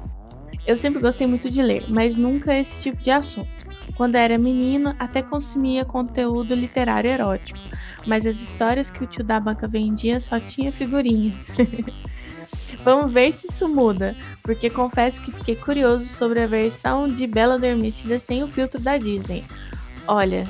[0.68, 3.48] Eu sempre gostei muito de ler, mas nunca esse tipo de assunto.
[3.96, 7.58] Quando era menino, até consumia conteúdo literário erótico,
[8.06, 11.48] mas as histórias que o tio da banca vendia só tinha figurinhas.
[12.84, 17.54] Vamos ver se isso muda, porque confesso que fiquei curioso sobre a versão de Bela
[17.54, 19.44] Adormecida sem o filtro da Disney.
[20.06, 20.46] Olha,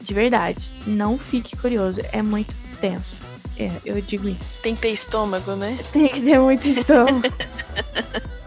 [0.00, 3.26] de verdade, não fique curioso, é muito tenso.
[3.58, 4.62] É, eu digo isso.
[4.62, 5.78] Tem que ter estômago, né?
[5.92, 7.20] Tem que ter muito estômago.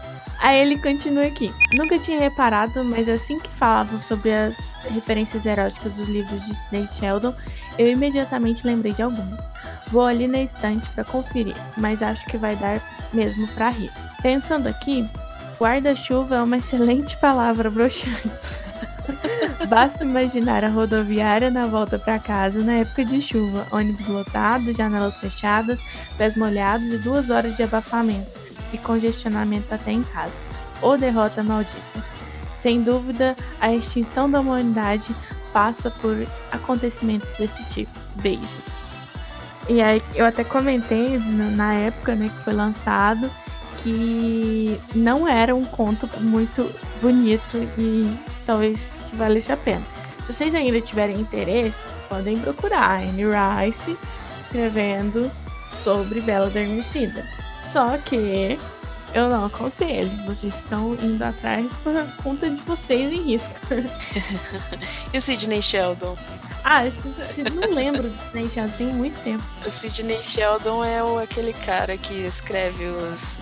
[0.44, 1.50] Aí ele continua aqui.
[1.72, 6.86] Nunca tinha reparado, mas assim que falavam sobre as referências eróticas dos livros de Sidney
[6.92, 7.34] Sheldon,
[7.78, 9.50] eu imediatamente lembrei de algumas.
[9.86, 12.78] Vou ali na estante para conferir, mas acho que vai dar
[13.10, 13.90] mesmo para rir.
[14.20, 15.08] Pensando aqui,
[15.58, 18.30] guarda-chuva é uma excelente palavra broxante.
[19.66, 25.16] Basta imaginar a rodoviária na volta para casa na época de chuva, ônibus lotado, janelas
[25.16, 25.80] fechadas,
[26.18, 28.43] pés molhados e duas horas de abafamento
[28.74, 30.32] e congestionamento até em casa.
[30.82, 32.04] Ou derrota maldita.
[32.60, 35.14] Sem dúvida, a extinção da humanidade
[35.52, 37.92] passa por acontecimentos desse tipo.
[38.16, 38.74] Beijos.
[39.68, 43.30] E aí eu até comentei na época né, que foi lançado
[43.82, 46.70] que não era um conto muito
[47.02, 48.10] bonito e
[48.46, 49.82] talvez que valesse a pena.
[50.20, 51.76] Se vocês ainda tiverem interesse,
[52.08, 53.96] podem procurar Anne Rice
[54.42, 55.30] escrevendo
[55.82, 57.22] sobre Bela Adormecida.
[57.74, 58.56] Só que
[59.12, 60.08] eu não aconselho.
[60.26, 61.92] Vocês estão indo atrás por
[62.22, 63.52] conta de vocês em risco.
[65.12, 66.16] e o Sidney Sheldon?
[66.62, 66.92] Ah, eu
[67.50, 69.42] não lembro do Sidney Sheldon, tem muito tempo.
[69.66, 73.40] O Sidney Sheldon é o, aquele cara que escreve os,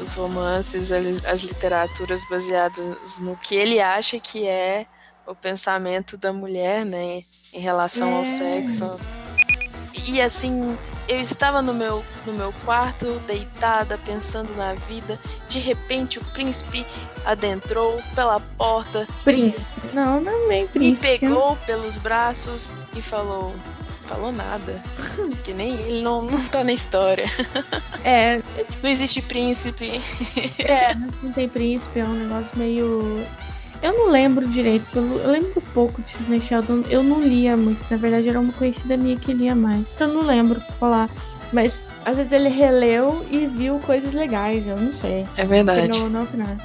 [0.00, 4.86] os romances, as literaturas baseadas no que ele acha que é
[5.24, 7.22] o pensamento da mulher, né?
[7.52, 8.16] Em relação é.
[8.16, 9.00] ao sexo.
[10.08, 10.76] E assim,
[11.08, 15.18] eu estava no meu, no meu quarto, deitada, pensando na vida.
[15.48, 16.86] De repente, o príncipe
[17.24, 19.06] adentrou pela porta.
[19.24, 19.94] Príncipe?
[19.94, 20.78] Não, não é príncipe.
[20.78, 23.54] Me pegou pelos braços e falou.
[24.06, 24.82] Falou nada.
[25.44, 27.26] que nem ele não, não tá na história.
[28.04, 28.42] É.
[28.82, 29.92] Não existe príncipe.
[30.58, 30.92] é,
[31.22, 33.24] não tem príncipe, é um negócio meio
[33.82, 37.96] eu não lembro direito, eu lembro pouco de Disney Sheldon, eu não lia muito, na
[37.96, 41.10] verdade era uma conhecida minha que lia mais, então eu não lembro pra falar.
[41.52, 45.26] Mas às vezes ele releu e viu coisas legais, eu não sei.
[45.36, 45.88] É verdade.
[45.88, 46.58] Não, não, não.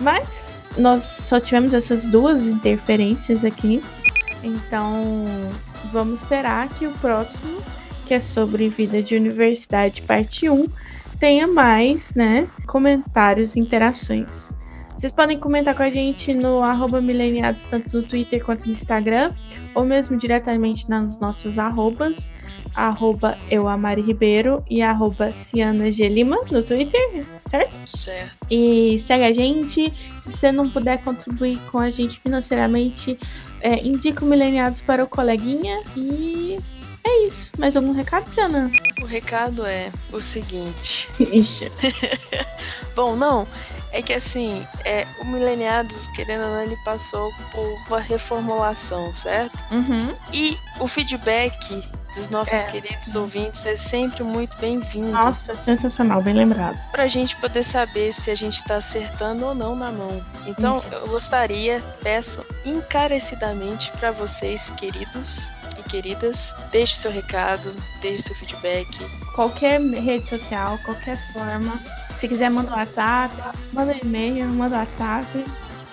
[0.00, 3.82] Mas nós só tivemos essas duas interferências aqui,
[4.42, 5.24] então
[5.92, 7.62] vamos esperar que o próximo,
[8.06, 10.66] que é sobre vida de universidade, parte 1,
[11.20, 14.50] tenha mais, né, comentários e interações.
[15.04, 19.34] Vocês podem comentar com a gente no arroba mileniados, tanto no Twitter quanto no Instagram,
[19.74, 22.30] ou mesmo diretamente nas nossas arrobas,
[22.74, 25.28] arroba euamari Ribeiro e arroba
[26.50, 27.80] no Twitter, certo?
[27.84, 28.46] Certo.
[28.50, 29.92] E segue a gente.
[30.22, 33.18] Se você não puder contribuir com a gente financeiramente,
[33.60, 36.58] é, indica o Mileniados para o coleguinha e
[37.06, 37.52] é isso.
[37.58, 38.70] Mais algum recado, Ciana?
[39.02, 41.10] O recado é o seguinte.
[41.20, 41.70] Ixi.
[42.96, 43.46] Bom, não.
[43.94, 49.56] É que assim, é, o Mileniados, querendo ou não, ele passou por uma reformulação, certo?
[49.70, 50.16] Uhum.
[50.32, 51.80] E o feedback
[52.12, 52.64] dos nossos É.
[52.64, 55.12] queridos ouvintes é sempre muito bem-vindo.
[55.12, 56.76] Nossa, sensacional, bem lembrado.
[56.90, 60.20] Pra gente poder saber se a gente tá acertando ou não na mão.
[60.44, 68.34] Então, eu gostaria, peço encarecidamente pra vocês, queridos e queridas, deixe seu recado, deixe seu
[68.34, 68.88] feedback.
[69.36, 71.78] Qualquer rede social, qualquer forma.
[72.16, 73.34] Se quiser, manda um WhatsApp,
[73.72, 75.44] manda um e-mail, manda um WhatsApp.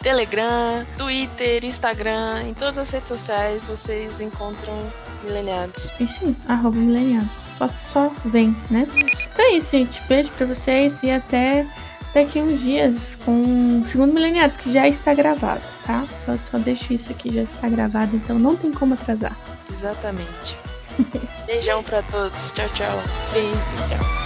[0.02, 4.92] Telegram, Twitter, Instagram, em todas as redes sociais vocês encontram
[5.24, 5.92] Mileniados.
[6.00, 7.30] E sim, arroba mileniados.
[7.58, 8.88] Só, só vem, né?
[8.96, 9.30] Isso.
[9.32, 10.02] Então é isso, gente.
[10.08, 11.68] Beijo pra vocês e até
[12.14, 16.04] daqui uns dias com o segundo Mileniados, que já está gravado, tá?
[16.26, 19.38] Só, só deixo isso aqui, já está gravado, então não tem como atrasar.
[19.72, 20.58] Exatamente.
[21.46, 22.52] Beijão pra todos.
[22.52, 23.00] Tchau, tchau.
[23.32, 23.56] Beijo,
[23.88, 24.21] tchau.